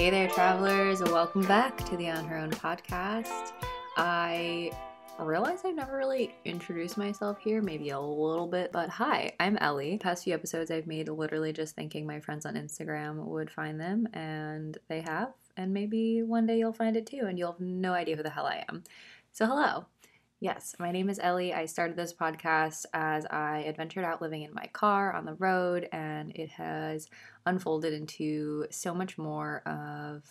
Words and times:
Hey 0.00 0.08
there, 0.08 0.28
travelers. 0.28 1.02
Welcome 1.02 1.42
back 1.42 1.76
to 1.84 1.94
the 1.94 2.08
On 2.08 2.24
Her 2.24 2.38
Own 2.38 2.50
podcast. 2.50 3.52
I 3.98 4.72
realize 5.18 5.58
I've 5.62 5.74
never 5.74 5.94
really 5.94 6.34
introduced 6.46 6.96
myself 6.96 7.38
here, 7.38 7.60
maybe 7.60 7.90
a 7.90 8.00
little 8.00 8.46
bit, 8.46 8.72
but 8.72 8.88
hi, 8.88 9.32
I'm 9.38 9.58
Ellie. 9.58 9.98
Past 9.98 10.24
few 10.24 10.32
episodes 10.32 10.70
I've 10.70 10.86
made 10.86 11.10
literally 11.10 11.52
just 11.52 11.76
thinking 11.76 12.06
my 12.06 12.18
friends 12.18 12.46
on 12.46 12.54
Instagram 12.54 13.26
would 13.26 13.50
find 13.50 13.78
them, 13.78 14.08
and 14.14 14.78
they 14.88 15.02
have, 15.02 15.34
and 15.58 15.74
maybe 15.74 16.22
one 16.22 16.46
day 16.46 16.58
you'll 16.58 16.72
find 16.72 16.96
it 16.96 17.04
too, 17.04 17.26
and 17.26 17.38
you'll 17.38 17.52
have 17.52 17.60
no 17.60 17.92
idea 17.92 18.16
who 18.16 18.22
the 18.22 18.30
hell 18.30 18.46
I 18.46 18.64
am. 18.70 18.84
So, 19.32 19.44
hello. 19.44 19.84
Yes, 20.42 20.74
my 20.78 20.90
name 20.90 21.10
is 21.10 21.20
Ellie. 21.22 21.52
I 21.52 21.66
started 21.66 21.96
this 21.96 22.14
podcast 22.14 22.86
as 22.94 23.26
I 23.26 23.58
adventured 23.68 24.04
out 24.04 24.22
living 24.22 24.40
in 24.42 24.54
my 24.54 24.66
car 24.72 25.12
on 25.12 25.26
the 25.26 25.34
road, 25.34 25.86
and 25.92 26.32
it 26.34 26.48
has 26.52 27.08
unfolded 27.44 27.92
into 27.92 28.64
so 28.70 28.94
much 28.94 29.18
more 29.18 29.60
of 29.66 30.22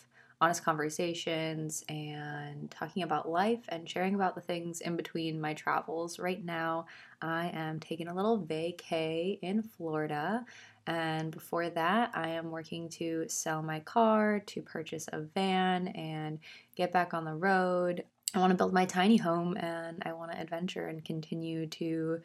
honest 0.41 0.63
conversations 0.63 1.83
and 1.89 2.71
talking 2.71 3.03
about 3.03 3.29
life 3.29 3.59
and 3.69 3.87
sharing 3.87 4.15
about 4.15 4.33
the 4.33 4.41
things 4.41 4.81
in 4.81 4.95
between 4.95 5.39
my 5.39 5.53
travels. 5.53 6.17
Right 6.17 6.43
now, 6.43 6.87
I 7.21 7.51
am 7.53 7.79
taking 7.79 8.07
a 8.07 8.15
little 8.15 8.41
vacay 8.41 9.37
in 9.43 9.61
Florida. 9.61 10.43
And 10.87 11.29
before 11.29 11.69
that, 11.69 12.09
I 12.15 12.29
am 12.29 12.49
working 12.49 12.89
to 12.89 13.25
sell 13.27 13.61
my 13.61 13.79
car, 13.81 14.39
to 14.47 14.61
purchase 14.63 15.07
a 15.13 15.19
van, 15.19 15.89
and 15.89 16.39
get 16.75 16.91
back 16.91 17.13
on 17.13 17.25
the 17.25 17.35
road. 17.35 18.05
I 18.33 18.39
want 18.39 18.51
to 18.51 18.57
build 18.57 18.73
my 18.73 18.85
tiny 18.85 19.17
home 19.17 19.57
and 19.57 20.03
I 20.05 20.13
want 20.13 20.31
to 20.31 20.39
adventure 20.39 20.87
and 20.87 21.03
continue 21.03 21.65
to 21.67 22.21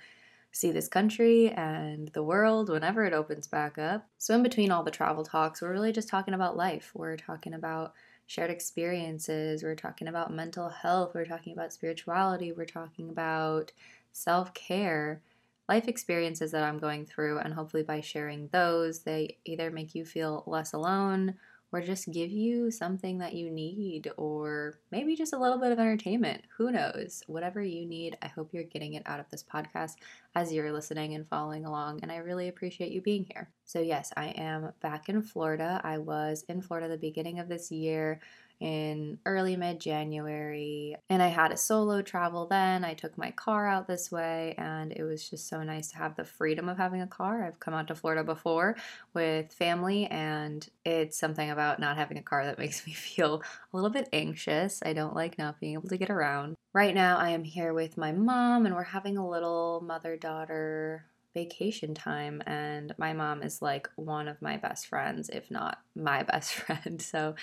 see 0.52 0.70
this 0.70 0.86
country 0.86 1.50
and 1.50 2.08
the 2.08 2.22
world 2.22 2.68
whenever 2.68 3.04
it 3.04 3.12
opens 3.12 3.46
back 3.46 3.78
up. 3.78 4.06
So, 4.18 4.34
in 4.34 4.42
between 4.42 4.70
all 4.70 4.82
the 4.82 4.90
travel 4.90 5.24
talks, 5.24 5.62
we're 5.62 5.72
really 5.72 5.92
just 5.92 6.08
talking 6.08 6.34
about 6.34 6.56
life. 6.56 6.92
We're 6.94 7.16
talking 7.16 7.54
about 7.54 7.94
shared 8.26 8.50
experiences, 8.50 9.62
we're 9.62 9.74
talking 9.74 10.08
about 10.08 10.32
mental 10.32 10.68
health, 10.68 11.12
we're 11.14 11.24
talking 11.26 11.52
about 11.52 11.72
spirituality, 11.72 12.52
we're 12.52 12.64
talking 12.66 13.10
about 13.10 13.72
self 14.12 14.54
care, 14.54 15.20
life 15.68 15.88
experiences 15.88 16.52
that 16.52 16.64
I'm 16.64 16.78
going 16.78 17.06
through. 17.06 17.38
And 17.38 17.54
hopefully, 17.54 17.82
by 17.82 18.00
sharing 18.00 18.48
those, 18.48 19.00
they 19.00 19.38
either 19.44 19.70
make 19.70 19.94
you 19.94 20.04
feel 20.04 20.44
less 20.46 20.72
alone 20.74 21.34
or 21.72 21.80
just 21.80 22.12
give 22.12 22.30
you 22.30 22.70
something 22.70 23.18
that 23.18 23.34
you 23.34 23.50
need, 23.50 24.10
or 24.16 24.78
maybe 24.92 25.16
just 25.16 25.32
a 25.32 25.38
little 25.38 25.58
bit 25.58 25.72
of 25.72 25.78
entertainment. 25.78 26.42
Who 26.56 26.70
knows? 26.70 27.22
Whatever 27.26 27.62
you 27.62 27.86
need, 27.86 28.16
I 28.22 28.28
hope 28.28 28.50
you're 28.52 28.62
getting 28.62 28.94
it 28.94 29.02
out 29.06 29.20
of 29.20 29.28
this 29.30 29.42
podcast 29.42 29.94
as 30.34 30.52
you're 30.52 30.72
listening 30.72 31.14
and 31.14 31.28
following 31.28 31.64
along. 31.64 32.00
And 32.02 32.12
I 32.12 32.16
really 32.16 32.48
appreciate 32.48 32.92
you 32.92 33.00
being 33.00 33.26
here. 33.32 33.50
So, 33.64 33.80
yes, 33.80 34.12
I 34.16 34.26
am 34.36 34.72
back 34.80 35.08
in 35.08 35.22
Florida. 35.22 35.80
I 35.82 35.98
was 35.98 36.44
in 36.48 36.62
Florida 36.62 36.88
the 36.88 36.96
beginning 36.96 37.40
of 37.40 37.48
this 37.48 37.72
year 37.72 38.20
in 38.60 39.18
early 39.26 39.56
mid 39.56 39.80
January. 39.80 40.96
And 41.08 41.22
I 41.22 41.28
had 41.28 41.52
a 41.52 41.56
solo 41.56 42.02
travel 42.02 42.46
then. 42.46 42.84
I 42.84 42.94
took 42.94 43.16
my 43.18 43.30
car 43.30 43.66
out 43.66 43.86
this 43.86 44.10
way, 44.10 44.54
and 44.58 44.92
it 44.92 45.02
was 45.02 45.28
just 45.28 45.48
so 45.48 45.62
nice 45.62 45.90
to 45.90 45.98
have 45.98 46.16
the 46.16 46.24
freedom 46.24 46.68
of 46.68 46.76
having 46.76 47.00
a 47.00 47.06
car. 47.06 47.44
I've 47.44 47.60
come 47.60 47.74
out 47.74 47.88
to 47.88 47.94
Florida 47.94 48.24
before 48.24 48.76
with 49.12 49.52
family, 49.52 50.06
and 50.06 50.66
it's 50.84 51.18
something 51.18 51.50
about 51.50 51.80
not 51.80 51.96
having 51.96 52.18
a 52.18 52.22
car 52.22 52.44
that 52.44 52.58
makes 52.64 52.86
me 52.86 52.92
feel 52.92 53.42
a 53.72 53.76
little 53.76 53.90
bit 53.90 54.08
anxious. 54.12 54.82
I 54.84 54.92
don't 54.92 55.14
like 55.14 55.38
not 55.38 55.60
being 55.60 55.74
able 55.74 55.88
to 55.88 55.96
get 55.96 56.10
around. 56.10 56.56
Right 56.72 56.94
now, 56.94 57.18
I 57.18 57.30
am 57.30 57.44
here 57.44 57.72
with 57.72 57.96
my 57.96 58.12
mom, 58.12 58.66
and 58.66 58.74
we're 58.74 58.82
having 58.82 59.16
a 59.16 59.28
little 59.28 59.82
mother 59.84 60.16
daughter 60.16 61.06
vacation 61.34 61.94
time 61.94 62.42
and 62.46 62.94
my 62.96 63.12
mom 63.12 63.42
is 63.42 63.60
like 63.60 63.90
one 63.96 64.28
of 64.28 64.40
my 64.40 64.56
best 64.56 64.86
friends 64.86 65.28
if 65.28 65.50
not 65.50 65.78
my 65.96 66.22
best 66.32 66.54
friend 66.54 67.02
so 67.02 67.34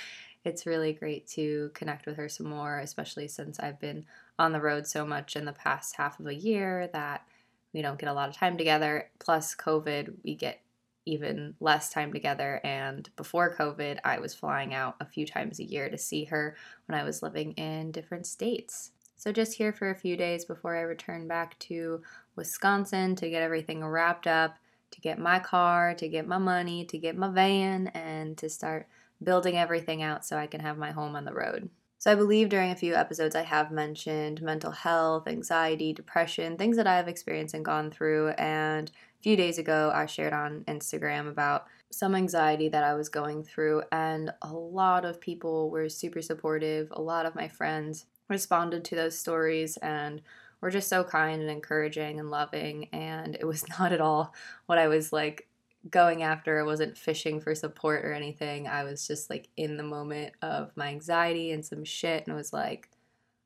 it's 0.44 0.66
really 0.66 0.94
great 0.94 1.28
to 1.28 1.72
connect 1.74 2.06
with 2.06 2.18
her 2.18 2.30
some 2.30 2.48
more, 2.48 2.80
especially 2.80 3.28
since 3.28 3.60
I've 3.60 3.80
been 3.80 4.06
on 4.40 4.52
the 4.52 4.62
road 4.62 4.88
so 4.88 5.06
much 5.06 5.36
in 5.36 5.46
the 5.46 5.52
past 5.54 5.96
half 5.96 6.20
of 6.20 6.28
a 6.28 6.34
year 6.34 6.90
that 6.94 7.28
we 7.74 7.82
don't 7.82 8.00
get 8.00 8.10
a 8.10 8.14
lot 8.14 8.30
of 8.30 8.36
time 8.36 8.58
together. 8.58 9.10
Plus, 9.20 9.56
COVID, 9.56 10.14
we 10.24 10.36
get 10.36 10.62
even 11.06 11.56
less 11.60 11.90
time 11.90 12.12
together. 12.14 12.60
And 12.64 13.10
before 13.16 13.56
COVID, 13.56 14.00
I 14.04 14.20
was 14.20 14.36
flying 14.36 14.74
out 14.74 14.96
a 15.00 15.06
few 15.06 15.26
times 15.26 15.60
a 15.60 15.64
year 15.64 15.90
to 15.90 15.98
see 15.98 16.26
her 16.26 16.56
when 16.88 17.00
I 17.00 17.04
was 17.04 17.24
living 17.24 17.54
in 17.54 17.92
different 17.92 18.28
states. 18.28 18.92
So, 19.18 19.32
just 19.32 19.54
here 19.54 19.72
for 19.72 19.92
a 19.92 19.96
few 19.96 20.18
days 20.18 20.46
before 20.46 20.76
I 20.76 20.82
return 20.82 21.28
back 21.28 21.58
to 21.60 22.02
Wisconsin 22.36 23.16
to 23.18 23.30
get 23.30 23.44
everything 23.44 23.86
wrapped 23.86 24.26
up, 24.26 24.58
to 24.90 25.02
get 25.02 25.20
my 25.20 25.38
car, 25.38 25.94
to 25.96 26.08
get 26.08 26.28
my 26.28 26.40
money, 26.40 26.86
to 26.86 26.98
get 26.98 27.16
my 27.16 27.30
van, 27.30 27.88
and 27.90 28.36
to 28.40 28.50
start 28.50 28.88
building 29.24 29.58
everything 29.58 30.02
out 30.02 30.26
so 30.26 30.38
I 30.38 30.48
can 30.48 30.62
have 30.62 30.78
my 30.78 30.92
home 30.92 31.16
on 31.16 31.26
the 31.26 31.34
road. 31.34 31.70
So, 31.98 32.12
I 32.12 32.16
believe 32.16 32.50
during 32.50 32.72
a 32.72 32.76
few 32.76 32.96
episodes 32.96 33.36
I 33.36 33.44
have 33.44 33.70
mentioned 33.70 34.42
mental 34.42 34.72
health, 34.72 35.28
anxiety, 35.28 35.94
depression, 35.94 36.58
things 36.58 36.76
that 36.78 36.88
I 36.88 36.96
have 36.98 37.08
experienced 37.08 37.54
and 37.54 37.64
gone 37.64 37.92
through. 37.92 38.30
And 38.30 38.90
a 38.90 39.22
few 39.22 39.36
days 39.36 39.60
ago, 39.60 39.92
I 39.94 40.08
shared 40.08 40.34
on 40.34 40.64
Instagram 40.68 41.30
about 41.30 41.68
some 41.92 42.16
anxiety 42.16 42.70
that 42.70 42.84
I 42.84 42.96
was 42.96 43.10
going 43.10 43.44
through, 43.44 43.84
and 43.92 44.34
a 44.42 44.52
lot 44.52 45.06
of 45.06 45.22
people 45.22 45.70
were 45.70 45.90
super 45.90 46.24
supportive. 46.24 46.88
A 46.92 47.02
lot 47.02 47.28
of 47.28 47.36
my 47.36 47.48
friends 47.48 48.06
responded 48.30 48.84
to 48.86 48.96
those 48.96 49.16
stories 49.16 49.78
and 49.78 50.24
were 50.62 50.72
just 50.72 50.90
so 50.90 51.04
kind 51.04 51.42
and 51.42 51.52
encouraging 51.52 52.20
and 52.20 52.32
loving. 52.32 52.88
And 52.94 53.36
it 53.36 53.46
was 53.46 53.68
not 53.80 53.92
at 53.92 54.02
all 54.02 54.34
what 54.66 54.80
I 54.80 54.88
was 54.88 55.14
like 55.14 55.48
going 55.90 56.24
after. 56.24 56.60
I 56.60 56.64
wasn't 56.64 56.98
fishing 56.98 57.40
for 57.40 57.56
support 57.56 58.06
or 58.06 58.14
anything. 58.14 58.68
I 58.68 58.84
was 58.84 59.08
just 59.08 59.30
like 59.30 59.50
in 59.58 59.78
the 59.78 59.84
moment 59.84 60.34
of 60.42 60.72
my 60.76 60.88
anxiety 60.88 61.52
and 61.52 61.66
some 61.66 61.84
shit 61.84 62.28
and 62.28 62.36
was 62.36 62.54
like, 62.54 62.90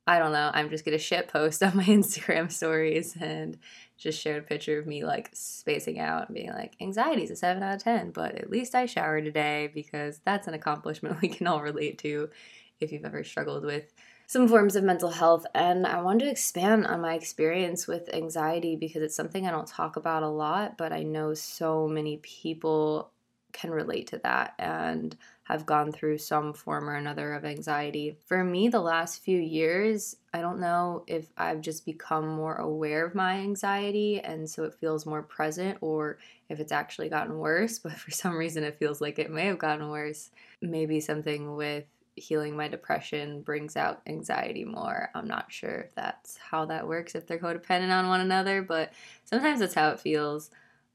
I 0.08 0.20
don't 0.20 0.34
know, 0.34 0.52
I'm 0.54 0.70
just 0.70 0.86
gonna 0.86 0.98
shit 0.98 1.28
post 1.28 1.64
on 1.64 1.78
my 1.78 1.84
Instagram 1.84 2.52
stories 2.52 3.16
and 3.20 3.58
just 3.98 4.22
shared 4.22 4.44
a 4.44 4.46
picture 4.46 4.78
of 4.78 4.86
me 4.86 5.04
like 5.06 5.30
spacing 5.34 6.00
out 6.00 6.28
and 6.28 6.36
being 6.36 6.52
like, 6.52 6.76
anxiety 6.82 7.24
is 7.24 7.32
a 7.32 7.36
7 7.36 7.64
out 7.64 7.76
of 7.76 7.84
10, 7.84 8.12
but 8.12 8.36
at 8.36 8.50
least 8.50 8.76
I 8.76 8.86
showered 8.86 9.26
today 9.26 9.72
because 9.74 10.20
that's 10.26 10.48
an 10.48 10.54
accomplishment 10.54 11.20
we 11.22 11.30
can 11.30 11.48
all 11.48 11.62
relate 11.62 11.98
to 12.00 12.30
if 12.80 12.92
you've 12.92 13.06
ever 13.06 13.24
struggled 13.24 13.64
with 13.64 13.94
some 14.28 14.48
forms 14.48 14.76
of 14.76 14.84
mental 14.84 15.10
health. 15.10 15.46
And 15.54 15.86
I 15.86 16.02
wanted 16.02 16.26
to 16.26 16.32
expand 16.32 16.88
on 16.88 17.02
my 17.02 17.14
experience 17.14 17.88
with 17.88 18.14
anxiety 18.14 18.76
because 18.76 19.02
it's 19.02 19.16
something 19.16 19.46
I 19.46 19.52
don't 19.52 19.68
talk 19.68 19.96
about 19.96 20.24
a 20.24 20.30
lot, 20.30 20.78
but 20.78 20.92
I 20.92 21.04
know 21.04 21.34
so 21.34 21.88
many 21.88 22.18
people 22.18 23.12
can 23.56 23.72
relate 23.72 24.08
to 24.08 24.18
that 24.20 24.54
and 24.60 25.16
have 25.44 25.66
gone 25.66 25.92
through 25.92 26.18
some 26.18 26.54
form 26.54 26.90
or 26.90 26.96
another 26.96 27.34
of 27.34 27.46
anxiety. 27.46 28.18
For 28.26 28.44
me, 28.44 28.68
the 28.68 28.82
last 28.82 29.24
few 29.24 29.40
years, 29.40 30.18
I 30.34 30.42
don't 30.42 30.60
know 30.60 31.04
if 31.08 31.32
I've 31.38 31.62
just 31.62 31.86
become 31.86 32.28
more 32.28 32.56
aware 32.56 33.06
of 33.06 33.16
my 33.16 33.36
anxiety 33.36 34.20
and 34.20 34.50
so 34.50 34.64
it 34.64 34.74
feels 34.74 35.06
more 35.06 35.22
present 35.22 35.78
or 35.82 36.18
if 36.50 36.60
it's 36.60 36.72
actually 36.72 37.10
gotten 37.10 37.38
worse, 37.38 37.80
but 37.84 37.94
for 37.94 38.12
some 38.12 38.36
reason 38.36 38.64
it 38.64 38.76
feels 38.76 39.00
like 39.00 39.20
it 39.20 39.32
may 39.32 39.46
have 39.46 39.60
gotten 39.60 39.90
worse. 39.90 40.32
Maybe 40.62 41.00
something 41.00 41.56
with 41.56 41.86
healing 42.16 42.56
my 42.56 42.68
depression 42.68 43.42
brings 43.42 43.76
out 43.76 44.02
anxiety 44.08 44.64
more. 44.64 45.10
I'm 45.14 45.28
not 45.28 45.52
sure 45.52 45.82
if 45.82 45.96
that's 45.96 46.38
how 46.38 46.66
that 46.66 46.88
works, 46.88 47.16
if 47.16 47.28
they're 47.28 47.40
codependent 47.40 47.92
on 47.92 48.08
one 48.08 48.22
another, 48.22 48.62
but 48.62 48.94
sometimes 49.26 49.60
that's 49.60 49.74
how 49.74 49.90
it 49.90 50.00
feels. 50.00 50.50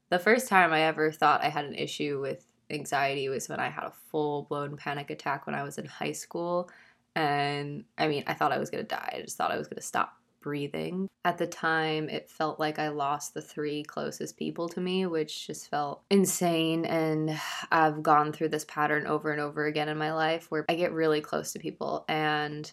The 0.09 0.19
first 0.19 0.47
time 0.47 0.73
I 0.73 0.81
ever 0.81 1.11
thought 1.11 1.43
I 1.43 1.49
had 1.49 1.65
an 1.65 1.75
issue 1.75 2.19
with 2.21 2.45
anxiety 2.69 3.29
was 3.29 3.47
when 3.47 3.59
I 3.59 3.69
had 3.69 3.83
a 3.83 3.93
full 4.11 4.43
blown 4.43 4.77
panic 4.77 5.09
attack 5.09 5.45
when 5.45 5.55
I 5.55 5.63
was 5.63 5.77
in 5.77 5.85
high 5.85 6.11
school. 6.11 6.69
And 7.15 7.85
I 7.97 8.07
mean, 8.07 8.23
I 8.27 8.33
thought 8.33 8.51
I 8.51 8.57
was 8.57 8.69
to 8.81 8.87
die. 8.87 9.15
I 9.17 9.21
just 9.21 9.37
thought 9.37 9.51
I 9.51 9.57
was 9.57 9.67
to 9.67 9.81
stop 9.81 10.17
breathing. 10.41 11.07
At 11.23 11.37
the 11.37 11.47
time, 11.47 12.09
it 12.09 12.29
felt 12.29 12.59
like 12.59 12.79
I 12.79 12.89
lost 12.89 13.33
the 13.33 13.41
three 13.41 13.83
closest 13.83 14.37
people 14.37 14.67
to 14.69 14.81
me, 14.81 15.05
which 15.05 15.47
just 15.47 15.69
felt 15.69 16.01
insane. 16.09 16.85
And 16.85 17.39
I've 17.71 18.03
gone 18.03 18.33
through 18.33 18.49
this 18.49 18.65
pattern 18.65 19.07
over 19.07 19.31
and 19.31 19.41
over 19.41 19.65
again 19.65 19.89
in 19.89 19.97
my 19.97 20.13
life 20.13 20.47
where 20.49 20.65
I 20.67 20.75
get 20.75 20.93
really 20.93 21.21
close 21.21 21.53
to 21.53 21.59
people 21.59 22.05
and 22.07 22.71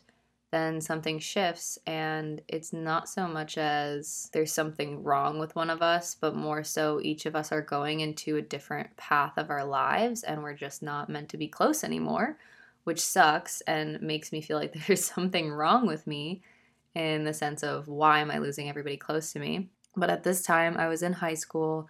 then 0.51 0.81
something 0.81 1.19
shifts 1.19 1.79
and 1.87 2.41
it's 2.49 2.73
not 2.73 3.09
so 3.09 3.29
much 3.29 3.59
as 3.59 4.31
there's 4.33 4.53
something 4.53 5.03
wrong 5.03 5.39
with 5.39 5.55
one 5.55 5.69
of 5.69 5.83
us 5.83 6.15
but 6.15 6.35
more 6.35 6.65
so 6.65 7.01
each 7.03 7.27
of 7.27 7.37
us 7.37 7.53
are 7.53 7.61
going 7.61 8.01
into 8.01 8.37
a 8.37 8.43
different 8.43 8.97
path 8.97 9.37
of 9.37 9.51
our 9.51 9.65
lives 9.65 10.23
and 10.23 10.43
we're 10.43 10.55
just 10.55 10.83
not 10.83 11.11
meant 11.11 11.29
to 11.29 11.37
be 11.37 11.49
close 11.49 11.85
anymore 11.85 12.39
which 12.85 13.05
sucks 13.05 13.61
and 13.63 14.01
makes 14.01 14.33
me 14.33 14.41
feel 14.41 14.57
like 14.57 14.73
there's 14.87 15.05
something 15.05 15.51
wrong 15.51 15.87
with 15.87 16.07
me 16.07 16.41
in 16.99 17.25
the 17.25 17.35
sense 17.35 17.63
of 17.63 17.89
why 17.89 18.21
am 18.21 18.31
I 18.31 18.39
losing 18.39 18.69
everybody 18.69 18.97
close 18.97 19.33
to 19.33 19.39
me? 19.39 19.69
But 19.97 20.11
at 20.11 20.25
this 20.25 20.43
time, 20.43 20.77
I 20.77 20.89
was 20.89 21.03
in 21.03 21.15
high 21.15 21.35
school. 21.35 21.89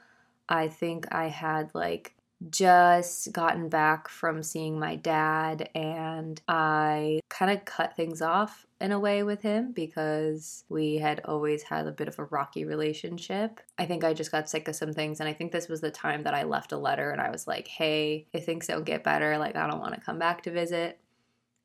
I 0.48 0.68
think 0.68 1.12
I 1.12 1.28
had 1.28 1.74
like 1.74 2.14
just 2.50 3.32
gotten 3.32 3.68
back 3.68 4.08
from 4.08 4.42
seeing 4.42 4.78
my 4.78 4.94
dad 4.94 5.68
and 5.74 6.40
I 6.46 7.20
kind 7.28 7.50
of 7.50 7.64
cut 7.64 7.96
things 7.96 8.22
off 8.22 8.64
in 8.80 8.92
a 8.92 9.00
way 9.00 9.24
with 9.24 9.42
him 9.42 9.72
because 9.72 10.64
we 10.68 10.98
had 10.98 11.20
always 11.24 11.64
had 11.64 11.88
a 11.88 11.92
bit 11.92 12.06
of 12.06 12.18
a 12.18 12.24
rocky 12.26 12.64
relationship. 12.64 13.60
I 13.76 13.86
think 13.86 14.04
I 14.04 14.14
just 14.14 14.30
got 14.30 14.48
sick 14.48 14.68
of 14.68 14.76
some 14.76 14.92
things, 14.92 15.18
and 15.18 15.28
I 15.28 15.32
think 15.32 15.50
this 15.50 15.68
was 15.68 15.80
the 15.80 15.90
time 15.90 16.22
that 16.22 16.34
I 16.34 16.44
left 16.44 16.70
a 16.70 16.78
letter 16.78 17.10
and 17.10 17.20
I 17.20 17.30
was 17.30 17.48
like, 17.48 17.66
hey, 17.66 18.26
if 18.32 18.44
things 18.44 18.68
don't 18.68 18.84
get 18.84 19.02
better, 19.02 19.36
like, 19.36 19.56
I 19.56 19.66
don't 19.66 19.80
want 19.80 19.94
to 19.94 20.00
come 20.00 20.20
back 20.20 20.42
to 20.44 20.52
visit. 20.52 21.00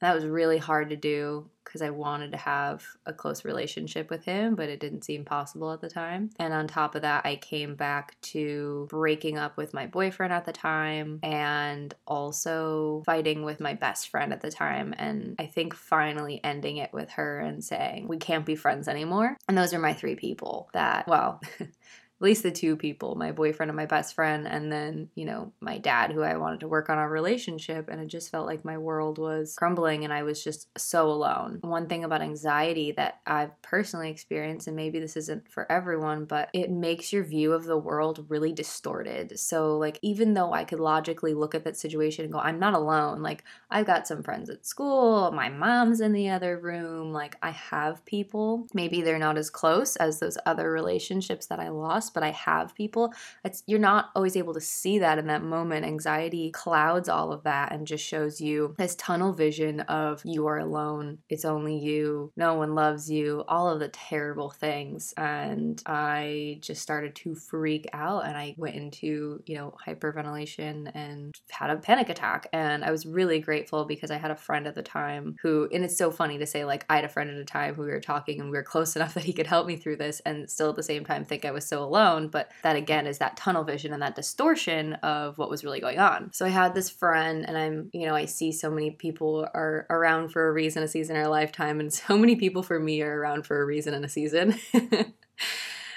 That 0.03 0.15
was 0.15 0.25
really 0.25 0.57
hard 0.57 0.89
to 0.89 0.97
do 0.97 1.50
because 1.63 1.81
I 1.81 1.91
wanted 1.91 2.33
to 2.33 2.38
have 2.38 2.85
a 3.05 3.13
close 3.13 3.45
relationship 3.45 4.09
with 4.09 4.25
him, 4.25 4.53
but 4.53 4.67
it 4.67 4.81
didn't 4.81 5.05
seem 5.05 5.23
possible 5.23 5.71
at 5.71 5.79
the 5.79 5.89
time. 5.89 6.29
And 6.38 6.53
on 6.53 6.67
top 6.67 6.95
of 6.95 7.03
that, 7.03 7.25
I 7.25 7.38
came 7.38 7.75
back 7.75 8.19
to 8.21 8.85
breaking 8.89 9.38
up 9.38 9.55
with 9.55 9.73
my 9.73 9.88
boyfriend 9.88 10.33
at 10.33 10.44
the 10.44 10.51
time 10.51 11.21
and 11.23 11.95
also 12.05 13.01
fighting 13.05 13.44
with 13.44 13.61
my 13.61 13.75
best 13.75 14.09
friend 14.09 14.33
at 14.33 14.41
the 14.41 14.51
time. 14.51 14.94
And 14.97 15.35
I 15.39 15.45
think 15.45 15.73
finally 15.73 16.41
ending 16.44 16.77
it 16.77 16.91
with 16.91 17.11
her 17.11 17.39
and 17.39 17.63
saying, 17.63 18.09
we 18.09 18.17
can't 18.17 18.45
be 18.45 18.55
friends 18.55 18.89
anymore. 18.89 19.38
And 19.47 19.57
those 19.57 19.73
are 19.73 19.79
my 19.79 19.94
three 19.94 20.15
people 20.15 20.69
that, 20.73 21.07
well, 21.07 21.41
at 22.23 22.25
least 22.25 22.43
the 22.43 22.51
two 22.51 22.77
people, 22.77 23.15
my 23.15 23.33
boyfriend 23.33 23.69
and 23.69 23.75
my 23.75 23.85
best 23.85 24.15
friend, 24.15 24.47
and 24.47 24.71
then, 24.71 25.09
you 25.13 25.25
know, 25.25 25.51
my 25.59 25.77
dad, 25.77 26.09
who 26.09 26.21
I 26.21 26.37
wanted 26.37 26.61
to 26.61 26.69
work 26.69 26.89
on 26.89 26.97
our 26.97 27.09
relationship. 27.09 27.89
And 27.89 27.99
it 27.99 28.07
just 28.07 28.31
felt 28.31 28.47
like 28.47 28.63
my 28.63 28.77
world 28.77 29.17
was 29.17 29.55
crumbling 29.57 30.05
and 30.05 30.13
I 30.13 30.23
was 30.23 30.41
just 30.41 30.69
so 30.77 31.11
alone. 31.11 31.59
One 31.63 31.87
thing 31.87 32.05
about 32.05 32.21
anxiety 32.21 32.93
that 32.93 33.19
I've 33.27 33.61
personally 33.61 34.09
experienced, 34.09 34.67
and 34.67 34.75
maybe 34.77 35.01
this 35.01 35.17
isn't 35.17 35.51
for 35.51 35.69
everyone, 35.69 36.23
but 36.23 36.49
it 36.53 36.71
makes 36.71 37.11
your 37.11 37.25
view 37.25 37.51
of 37.51 37.65
the 37.65 37.77
world 37.77 38.25
really 38.29 38.53
distorted. 38.53 39.37
So, 39.37 39.77
like, 39.77 39.99
even 40.01 40.33
though 40.33 40.53
I 40.53 40.63
could 40.63 40.79
logically 40.79 41.33
look 41.33 41.53
at 41.53 41.65
that 41.65 41.75
situation 41.75 42.23
and 42.23 42.31
go, 42.31 42.39
I'm 42.39 42.57
not 42.57 42.73
alone, 42.73 43.21
like, 43.21 43.43
I've 43.69 43.85
got 43.85 44.07
some 44.07 44.23
friends 44.23 44.49
at 44.49 44.65
school, 44.65 45.29
my 45.33 45.49
mom's 45.49 45.99
in 45.99 46.13
the 46.13 46.29
other 46.29 46.57
room, 46.57 47.11
like, 47.11 47.35
I 47.41 47.49
have 47.49 48.05
people. 48.05 48.65
Maybe 48.73 49.01
they're 49.01 49.19
not 49.19 49.37
as 49.37 49.49
close 49.49 49.97
as 49.97 50.21
those 50.21 50.37
other 50.45 50.71
relationships 50.71 51.47
that 51.47 51.59
I 51.59 51.67
lost 51.67 52.12
but 52.13 52.24
I 52.24 52.31
have 52.31 52.75
people. 52.75 53.13
It's 53.44 53.63
you're 53.68 53.80
not 53.80 54.10
always 54.15 54.38
able 54.38 54.54
to 54.54 54.62
see 54.62 55.00
that 55.00 55.18
in 55.18 55.27
that 55.27 55.44
moment. 55.44 55.86
Anxiety 55.86 56.51
clouds 56.51 57.10
all 57.10 57.31
of 57.31 57.44
that 57.44 57.71
and 57.71 57.88
just 57.88 58.06
shows 58.06 58.39
you 58.39 58.75
this 58.77 58.95
tunnel 58.95 59.33
vision 59.33 59.81
of 59.81 60.21
you 60.24 60.48
are 60.48 60.60
alone. 60.60 61.19
It's 61.30 61.45
only 61.45 61.77
you. 61.77 62.31
No 62.38 62.56
one 62.56 62.75
loves 62.75 63.10
you. 63.10 63.44
All 63.48 63.69
of 63.69 63.80
the 63.80 63.89
terrible 63.89 64.50
things. 64.50 65.13
And 65.18 65.81
I 65.86 66.60
just 66.62 66.81
started 66.81 67.15
to 67.15 67.36
freak 67.36 67.88
out 67.94 68.25
and 68.25 68.38
I 68.38 68.56
went 68.57 68.75
into, 68.75 69.42
you 69.45 69.56
know, 69.56 69.75
hyperventilation 69.86 70.92
and 70.94 71.36
had 71.50 71.69
a 71.69 71.77
panic 71.77 72.10
attack. 72.10 72.48
And 72.54 72.83
I 72.83 72.92
was 72.92 73.06
really 73.06 73.39
grateful 73.39 73.86
because 73.86 74.12
I 74.12 74.18
had 74.18 74.31
a 74.31 74.36
friend 74.36 74.68
at 74.68 74.75
the 74.75 74.83
time 74.83 75.36
who, 75.42 75.68
and 75.74 75.83
it's 75.83 75.98
so 75.98 76.12
funny 76.12 76.38
to 76.38 76.45
say, 76.45 76.65
like, 76.65 76.86
I 76.89 76.95
had 76.95 77.06
a 77.06 77.10
friend 77.10 77.30
at 77.30 77.38
a 77.38 77.45
time 77.45 77.75
who 77.75 77.83
we 77.83 77.89
were 77.89 78.00
talking 78.00 78.39
and 78.39 78.50
we 78.50 78.57
were 78.57 78.63
close 78.63 78.95
enough 78.95 79.13
that 79.15 79.24
he 79.24 79.33
could 79.33 79.48
help 79.48 79.68
me 79.68 79.75
through 79.75 79.98
this 79.98 80.21
and 80.25 80.50
still 80.50 80.69
at 80.69 80.75
the 80.75 80.83
same 80.83 81.04
time 81.06 81.25
think 81.25 81.45
I 81.45 81.51
was 81.51 81.65
so 81.65 81.83
alone 81.83 81.92
alone, 81.93 82.27
but 82.27 82.49
that 82.63 82.75
again 82.75 83.05
is 83.05 83.19
that 83.19 83.37
tunnel 83.37 83.63
vision 83.63 83.93
and 83.93 84.01
that 84.01 84.15
distortion 84.15 84.93
of 84.95 85.37
what 85.37 85.49
was 85.49 85.63
really 85.63 85.79
going 85.79 85.99
on. 85.99 86.31
So 86.33 86.45
I 86.45 86.49
had 86.49 86.73
this 86.73 86.89
friend, 86.89 87.45
and 87.47 87.57
I'm, 87.57 87.89
you 87.93 88.07
know, 88.07 88.15
I 88.15 88.25
see 88.25 88.51
so 88.51 88.71
many 88.71 88.91
people 88.91 89.47
are 89.53 89.85
around 89.89 90.29
for 90.29 90.47
a 90.47 90.51
reason, 90.51 90.81
a 90.81 90.87
season, 90.87 91.15
or 91.15 91.23
a 91.23 91.29
lifetime, 91.29 91.79
and 91.79 91.93
so 92.03 92.17
many 92.17 92.35
people 92.35 92.63
for 92.63 92.79
me 92.79 93.01
are 93.01 93.19
around 93.19 93.45
for 93.45 93.61
a 93.61 93.65
reason 93.65 93.93
and 93.93 94.05
a 94.05 94.09
season. 94.09 94.59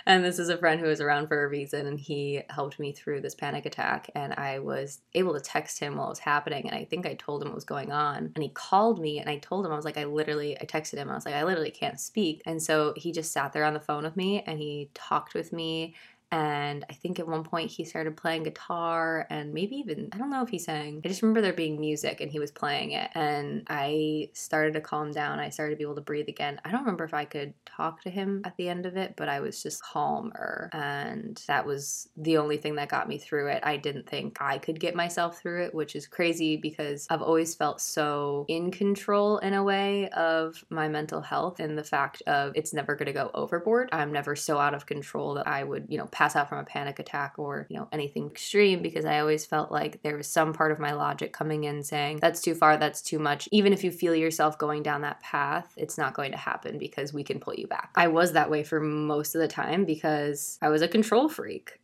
and 0.07 0.25
this 0.25 0.39
is 0.39 0.49
a 0.49 0.57
friend 0.57 0.81
who 0.81 0.87
was 0.87 1.01
around 1.01 1.27
for 1.27 1.45
a 1.45 1.49
reason 1.49 1.87
and 1.87 1.99
he 1.99 2.43
helped 2.49 2.79
me 2.79 2.93
through 2.93 3.21
this 3.21 3.35
panic 3.35 3.67
attack 3.67 4.09
and 4.15 4.33
i 4.35 4.59
was 4.59 5.01
able 5.15 5.35
to 5.35 5.41
text 5.41 5.81
him 5.81 5.97
while 5.97 6.07
it 6.07 6.11
was 6.11 6.19
happening 6.21 6.69
and 6.69 6.79
i 6.79 6.85
think 6.85 7.07
i 7.07 7.15
told 7.15 7.43
him 7.43 7.49
what 7.49 7.55
was 7.55 7.65
going 7.65 7.93
on. 7.93 8.31
And 8.35 8.43
he 8.43 8.51
called 8.51 9.01
me 9.01 9.19
and 9.19 9.29
i 9.29 9.39
told 9.39 9.67
him 9.67 9.73
i 9.73 9.77
was 9.77 9.85
like 9.85 9.99
i 9.99 10.05
literally 10.05 10.57
i 10.61 10.65
texted 10.65 10.95
him 10.95 11.11
i 11.11 11.15
was 11.15 11.27
like 11.27 11.35
i 11.35 11.45
literally 11.45 11.71
can't 11.71 12.01
speak. 12.01 12.43
And 12.47 12.63
so 12.63 12.95
he 12.97 13.13
just 13.13 13.33
sat 13.33 13.53
there 13.53 13.65
on 13.65 13.75
the 13.75 13.81
phone 13.81 14.05
with 14.05 14.17
me 14.17 14.43
and 14.47 14.59
he 14.59 14.91
talked 14.95 15.35
with 15.35 15.53
me 15.53 15.95
and 16.33 16.85
I 16.91 16.95
think 16.95 17.21
at 17.21 17.29
one 17.29 17.45
point 17.45 17.71
he 17.71 17.85
started 17.85 18.17
playing 18.17 18.43
guitar 18.43 19.27
and 19.31 19.55
maybe 19.55 19.77
even, 19.77 20.09
I 20.13 20.19
don't 20.19 20.31
know 20.31 20.43
if 20.43 20.49
he 20.49 20.59
sang. 20.59 21.01
I 21.05 21.09
just 21.09 21.23
remember 21.23 21.41
there 21.41 21.53
being 21.53 21.81
music 21.81 22.21
and 22.21 22.31
he 22.31 22.41
was 22.41 22.51
playing 22.51 22.93
it. 22.93 23.11
And 23.15 23.63
I 23.69 24.31
started 24.33 24.75
to 24.75 24.81
calm 24.81 25.13
down. 25.13 25.39
I 25.39 25.51
started 25.51 25.75
to 25.75 25.77
be 25.77 25.85
able 25.85 25.95
to 25.95 26.01
breathe 26.01 26.29
again. 26.29 26.61
I 26.65 26.71
don't 26.71 26.81
remember 26.81 27.05
if 27.05 27.15
I 27.15 27.27
could 27.27 27.55
talk 27.65 28.03
to 28.03 28.11
him 28.11 28.43
at 28.45 28.57
the 28.57 28.69
end 28.69 28.87
of 28.87 28.97
it, 28.97 29.15
but 29.17 29.29
I 29.29 29.39
was 29.39 29.63
just 29.63 29.83
calmer. 29.83 30.69
And 30.73 31.41
that 31.47 31.65
was 31.65 32.09
the 32.17 32.39
only 32.39 32.57
thing 32.57 32.75
that 32.75 32.89
got 32.89 33.09
me 33.09 33.19
through 33.19 33.49
it. 33.49 33.63
I 33.63 33.77
didn't 33.77 34.09
think 34.09 34.39
I 34.41 34.59
could 34.59 34.81
get 34.81 34.97
myself 34.97 35.39
through 35.39 35.65
it, 35.65 35.75
which 35.75 35.95
is 35.95 36.09
crazy 36.09 36.57
because 36.57 37.07
I've 37.09 37.23
always 37.23 37.55
felt 37.55 37.81
so 37.81 38.47
in 38.49 38.73
control 38.73 39.39
in 39.39 39.55
a 39.55 39.63
way 39.63 40.09
of 40.11 40.65
my 40.71 40.89
mental 40.89 41.21
health 41.21 41.61
and 41.61 41.79
the 41.79 41.85
fact 41.85 42.23
of 42.27 42.53
it's 42.57 42.75
never 42.75 42.97
going 42.97 43.07
to 43.07 43.13
go 43.13 43.31
overboard. 43.33 43.89
I'm 43.93 44.13
never 44.13 44.35
so 44.35 44.59
out 44.59 44.75
of 44.75 44.87
control 44.87 45.35
that 45.35 45.47
I 45.47 45.63
would, 45.63 45.87
you 45.89 45.99
know, 45.99 46.07
pass 46.17 46.35
out 46.35 46.49
from 46.49 46.57
a 46.57 46.65
panic 46.65 46.99
attack 46.99 47.35
or, 47.37 47.67
you 47.69 47.77
know, 47.77 47.87
anything 47.93 48.27
extreme 48.27 48.81
because 48.81 49.05
I 49.05 49.21
always 49.21 49.45
felt 49.45 49.71
like 49.71 50.01
there 50.01 50.17
was 50.17 50.27
some 50.27 50.55
part 50.55 50.73
of 50.73 50.79
my 50.79 50.93
logic 50.93 51.35
coming 51.35 51.65
in 51.65 51.83
saying, 51.83 52.21
that's 52.23 52.41
too 52.41 52.55
far, 52.55 52.79
that's 52.79 53.03
too 53.03 53.19
much. 53.19 53.51
Even 53.53 53.75
if 53.75 53.85
you 53.85 53.91
feel 53.91 54.15
yourself 54.15 54.57
going 54.57 54.83
down 54.83 55.03
that 55.03 55.21
path, 55.21 55.75
it's 55.77 55.99
not 55.99 56.15
going 56.15 56.33
to 56.33 56.39
happen 56.39 56.79
because 56.79 57.13
we 57.13 57.23
can 57.23 57.39
pull 57.39 57.53
you 57.53 57.67
back. 57.67 57.91
I 57.97 58.09
was 58.09 58.33
that 58.33 58.51
way 58.51 58.65
for 58.65 58.81
most 58.81 59.35
of 59.35 59.43
the 59.43 59.49
time 59.49 59.85
because 59.85 60.59
I 60.63 60.71
was 60.71 60.81
a 60.81 60.89
control 60.89 61.29
freak. 61.29 61.79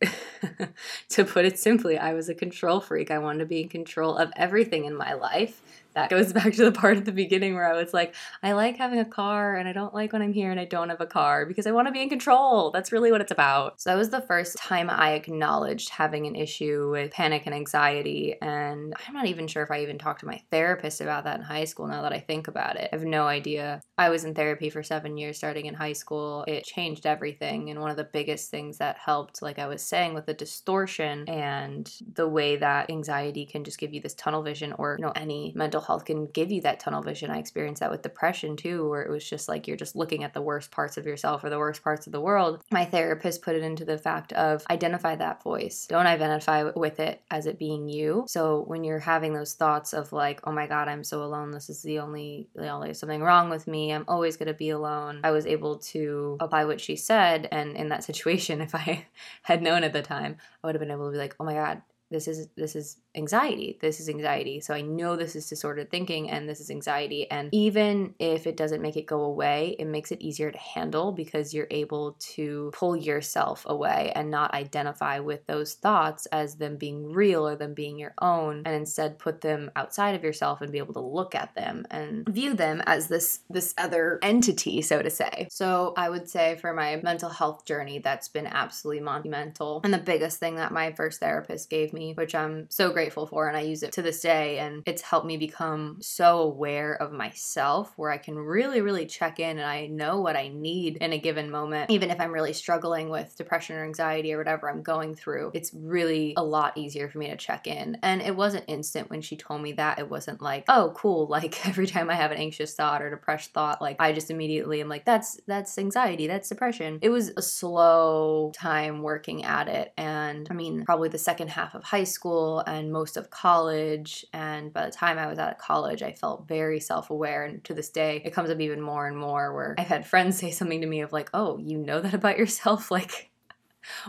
to 1.09 1.25
put 1.25 1.45
it 1.45 1.59
simply, 1.59 1.99
I 1.99 2.13
was 2.13 2.27
a 2.27 2.33
control 2.33 2.81
freak. 2.81 3.11
I 3.11 3.19
wanted 3.19 3.39
to 3.39 3.45
be 3.45 3.61
in 3.61 3.69
control 3.69 4.17
of 4.17 4.31
everything 4.35 4.85
in 4.85 4.95
my 4.95 5.13
life 5.13 5.61
that 5.95 6.09
goes 6.09 6.33
back 6.33 6.53
to 6.53 6.65
the 6.65 6.71
part 6.71 6.97
at 6.97 7.05
the 7.05 7.11
beginning 7.11 7.55
where 7.55 7.71
I 7.71 7.73
was 7.73 7.93
like, 7.93 8.15
I 8.41 8.53
like 8.53 8.77
having 8.77 8.99
a 8.99 9.05
car 9.05 9.55
and 9.55 9.67
I 9.67 9.73
don't 9.73 9.93
like 9.93 10.13
when 10.13 10.21
I'm 10.21 10.33
here 10.33 10.51
and 10.51 10.59
I 10.59 10.65
don't 10.65 10.89
have 10.89 11.01
a 11.01 11.05
car 11.05 11.45
because 11.45 11.67
I 11.67 11.71
want 11.71 11.87
to 11.87 11.91
be 11.91 12.01
in 12.01 12.09
control. 12.09 12.71
That's 12.71 12.91
really 12.91 13.11
what 13.11 13.21
it's 13.21 13.31
about. 13.31 13.81
So 13.81 13.89
that 13.89 13.97
was 13.97 14.09
the 14.09 14.21
first 14.21 14.57
time 14.57 14.89
I 14.89 15.13
acknowledged 15.13 15.89
having 15.89 16.27
an 16.27 16.35
issue 16.35 16.89
with 16.91 17.11
panic 17.11 17.43
and 17.45 17.55
anxiety. 17.55 18.35
And 18.41 18.93
I'm 19.07 19.13
not 19.13 19.27
even 19.27 19.47
sure 19.47 19.63
if 19.63 19.71
I 19.71 19.81
even 19.81 19.97
talked 19.97 20.21
to 20.21 20.25
my 20.25 20.41
therapist 20.51 21.01
about 21.01 21.23
that 21.25 21.39
in 21.39 21.45
high 21.45 21.65
school 21.65 21.87
now 21.87 22.01
that 22.01 22.13
I 22.13 22.19
think 22.19 22.47
about 22.47 22.75
it. 22.75 22.89
I 22.91 22.95
have 22.95 23.05
no 23.05 23.27
idea. 23.27 23.81
I 23.97 24.09
was 24.09 24.23
in 24.23 24.33
therapy 24.33 24.69
for 24.69 24.83
seven 24.83 25.17
years 25.17 25.37
starting 25.37 25.65
in 25.65 25.73
high 25.73 25.93
school. 25.93 26.43
It 26.47 26.63
changed 26.63 27.05
everything. 27.05 27.69
And 27.69 27.79
one 27.79 27.91
of 27.91 27.97
the 27.97 28.03
biggest 28.03 28.49
things 28.49 28.77
that 28.77 28.97
helped, 28.97 29.41
like 29.41 29.59
I 29.59 29.67
was 29.67 29.81
saying, 29.81 30.13
with 30.13 30.25
the 30.25 30.33
distortion 30.33 31.27
and 31.29 31.91
the 32.13 32.27
way 32.27 32.55
that 32.57 32.89
anxiety 32.89 33.45
can 33.45 33.63
just 33.63 33.77
give 33.77 33.93
you 33.93 34.01
this 34.01 34.15
tunnel 34.15 34.41
vision 34.41 34.73
or, 34.73 34.95
you 34.97 35.05
know, 35.05 35.13
any 35.15 35.53
mental 35.55 35.81
health 35.83 36.05
can 36.05 36.27
give 36.27 36.51
you 36.51 36.61
that 36.61 36.79
tunnel 36.79 37.01
vision. 37.01 37.31
I 37.31 37.37
experienced 37.37 37.81
that 37.81 37.91
with 37.91 38.01
depression 38.01 38.55
too, 38.55 38.89
where 38.89 39.03
it 39.03 39.11
was 39.11 39.27
just 39.27 39.47
like 39.47 39.67
you're 39.67 39.77
just 39.77 39.95
looking 39.95 40.23
at 40.23 40.33
the 40.33 40.41
worst 40.41 40.71
parts 40.71 40.97
of 40.97 41.05
yourself 41.05 41.43
or 41.43 41.49
the 41.49 41.59
worst 41.59 41.83
parts 41.83 42.07
of 42.07 42.13
the 42.13 42.21
world. 42.21 42.61
My 42.71 42.85
therapist 42.85 43.41
put 43.41 43.55
it 43.55 43.63
into 43.63 43.85
the 43.85 43.97
fact 43.97 44.33
of 44.33 44.65
identify 44.69 45.15
that 45.15 45.43
voice. 45.43 45.85
Don't 45.87 46.07
identify 46.07 46.63
with 46.75 46.99
it 46.99 47.21
as 47.29 47.45
it 47.45 47.59
being 47.59 47.89
you. 47.89 48.25
So 48.27 48.63
when 48.67 48.83
you're 48.83 48.99
having 48.99 49.33
those 49.33 49.53
thoughts 49.53 49.93
of 49.93 50.11
like, 50.11 50.41
oh 50.45 50.51
my 50.51 50.67
God, 50.67 50.87
I'm 50.87 51.03
so 51.03 51.23
alone. 51.23 51.51
This 51.51 51.69
is 51.69 51.81
the 51.81 51.99
only, 51.99 52.49
know, 52.55 52.81
there's 52.81 52.99
something 52.99 53.21
wrong 53.21 53.49
with 53.49 53.67
me. 53.67 53.91
I'm 53.91 54.05
always 54.07 54.37
going 54.37 54.47
to 54.47 54.53
be 54.53 54.69
alone. 54.69 55.21
I 55.23 55.31
was 55.31 55.45
able 55.45 55.77
to 55.77 56.37
apply 56.39 56.65
what 56.65 56.81
she 56.81 56.95
said. 56.95 57.47
And 57.51 57.75
in 57.75 57.89
that 57.89 58.03
situation, 58.13 58.61
if 58.61 58.75
I 58.75 59.05
had 59.43 59.61
known 59.61 59.83
at 59.83 59.93
the 59.93 60.01
time, 60.01 60.37
I 60.63 60.67
would 60.67 60.75
have 60.75 60.81
been 60.81 60.91
able 60.91 61.07
to 61.07 61.11
be 61.11 61.17
like, 61.17 61.35
oh 61.39 61.45
my 61.45 61.53
God, 61.53 61.81
this 62.13 62.27
is 62.27 62.47
this 62.55 62.75
is 62.75 62.97
anxiety. 63.15 63.77
This 63.81 63.99
is 63.99 64.09
anxiety. 64.09 64.59
So 64.59 64.73
I 64.73 64.81
know 64.81 65.15
this 65.15 65.35
is 65.35 65.47
disordered 65.47 65.91
thinking 65.91 66.29
and 66.29 66.49
this 66.49 66.59
is 66.59 66.71
anxiety. 66.71 67.29
And 67.29 67.49
even 67.51 68.15
if 68.19 68.47
it 68.47 68.57
doesn't 68.57 68.81
make 68.81 68.97
it 68.97 69.05
go 69.05 69.21
away, 69.21 69.75
it 69.77 69.85
makes 69.85 70.11
it 70.11 70.21
easier 70.21 70.51
to 70.51 70.57
handle 70.57 71.11
because 71.11 71.53
you're 71.53 71.67
able 71.69 72.15
to 72.19 72.71
pull 72.73 72.95
yourself 72.95 73.65
away 73.67 74.11
and 74.15 74.31
not 74.31 74.53
identify 74.53 75.19
with 75.19 75.45
those 75.45 75.73
thoughts 75.73 76.25
as 76.27 76.55
them 76.55 76.77
being 76.77 77.11
real 77.11 77.47
or 77.47 77.55
them 77.55 77.73
being 77.73 77.97
your 77.97 78.13
own 78.19 78.63
and 78.65 78.75
instead 78.75 79.19
put 79.19 79.41
them 79.41 79.69
outside 79.75 80.15
of 80.15 80.23
yourself 80.23 80.61
and 80.61 80.71
be 80.71 80.77
able 80.79 80.93
to 80.93 80.99
look 80.99 81.35
at 81.35 81.53
them 81.55 81.85
and 81.91 82.27
view 82.27 82.53
them 82.53 82.81
as 82.85 83.07
this 83.07 83.41
this 83.49 83.73
other 83.77 84.19
entity, 84.21 84.81
so 84.81 85.01
to 85.01 85.09
say. 85.09 85.47
So 85.51 85.93
I 85.97 86.09
would 86.09 86.29
say 86.29 86.55
for 86.55 86.73
my 86.73 86.99
mental 87.03 87.29
health 87.29 87.65
journey, 87.65 87.99
that's 87.99 88.27
been 88.27 88.47
absolutely 88.47 89.03
monumental. 89.03 89.81
And 89.83 89.93
the 89.93 89.97
biggest 89.99 90.39
thing 90.39 90.55
that 90.55 90.71
my 90.71 90.93
first 90.93 91.19
therapist 91.19 91.69
gave 91.69 91.93
me, 91.93 92.13
which 92.13 92.33
I'm 92.33 92.69
so 92.69 92.91
grateful 92.91 93.02
grateful 93.03 93.27
for 93.27 93.49
and 93.49 93.57
I 93.57 93.61
use 93.61 93.83
it 93.83 93.91
to 93.93 94.01
this 94.01 94.21
day 94.21 94.59
and 94.59 94.81
it's 94.85 95.01
helped 95.01 95.27
me 95.27 95.35
become 95.35 95.97
so 95.99 96.39
aware 96.39 96.93
of 96.93 97.11
myself 97.11 97.91
where 97.97 98.11
I 98.11 98.17
can 98.17 98.39
really 98.39 98.79
really 98.79 99.05
check 99.05 99.41
in 99.41 99.57
and 99.57 99.67
I 99.67 99.87
know 99.87 100.21
what 100.21 100.37
I 100.37 100.47
need 100.47 100.95
in 101.01 101.11
a 101.11 101.17
given 101.17 101.51
moment. 101.51 101.91
Even 101.91 102.09
if 102.09 102.21
I'm 102.21 102.31
really 102.31 102.53
struggling 102.53 103.09
with 103.09 103.35
depression 103.35 103.75
or 103.75 103.83
anxiety 103.83 104.31
or 104.33 104.37
whatever 104.37 104.69
I'm 104.69 104.83
going 104.83 105.15
through 105.15 105.51
it's 105.53 105.73
really 105.73 106.33
a 106.37 106.43
lot 106.45 106.77
easier 106.77 107.09
for 107.09 107.17
me 107.17 107.27
to 107.27 107.35
check 107.35 107.67
in. 107.67 107.97
And 108.01 108.21
it 108.21 108.37
wasn't 108.37 108.63
instant 108.69 109.09
when 109.09 109.21
she 109.21 109.35
told 109.35 109.61
me 109.61 109.73
that. 109.73 109.99
It 109.99 110.09
wasn't 110.09 110.41
like 110.41 110.63
oh 110.69 110.93
cool 110.95 111.27
like 111.37 111.67
every 111.67 111.87
time 111.87 112.09
I 112.09 112.15
have 112.15 112.31
an 112.31 112.37
anxious 112.37 112.73
thought 112.73 113.01
or 113.01 113.09
depressed 113.09 113.51
thought 113.51 113.81
like 113.81 113.97
I 113.99 114.13
just 114.13 114.31
immediately 114.31 114.79
am 114.79 114.87
like 114.87 115.03
that's 115.03 115.41
that's 115.45 115.77
anxiety 115.77 116.27
that's 116.27 116.47
depression. 116.47 116.99
It 117.01 117.09
was 117.09 117.33
a 117.35 117.41
slow 117.41 118.53
time 118.55 119.01
working 119.01 119.43
at 119.43 119.67
it 119.67 119.91
and 119.97 120.47
I 120.49 120.53
mean 120.53 120.85
probably 120.85 121.09
the 121.09 121.17
second 121.17 121.49
half 121.49 121.75
of 121.75 121.83
high 121.83 122.05
school 122.05 122.59
and 122.59 122.92
most 122.93 123.17
of 123.17 123.29
college. 123.29 124.25
And 124.31 124.71
by 124.71 124.85
the 124.85 124.91
time 124.91 125.17
I 125.17 125.27
was 125.27 125.39
out 125.39 125.51
of 125.51 125.57
college, 125.57 126.01
I 126.01 126.13
felt 126.13 126.47
very 126.47 126.79
self 126.79 127.09
aware. 127.09 127.43
And 127.43 127.61
to 127.65 127.73
this 127.73 127.89
day, 127.89 128.21
it 128.23 128.33
comes 128.33 128.49
up 128.49 128.61
even 128.61 128.79
more 128.79 129.07
and 129.07 129.17
more 129.17 129.53
where 129.53 129.75
I've 129.77 129.87
had 129.87 130.07
friends 130.07 130.37
say 130.39 130.51
something 130.51 130.79
to 130.79 130.87
me 130.87 131.01
of 131.01 131.11
like, 131.11 131.29
oh, 131.33 131.57
you 131.57 131.77
know 131.77 131.99
that 131.99 132.13
about 132.13 132.37
yourself? 132.37 132.91
Like, 132.93 133.31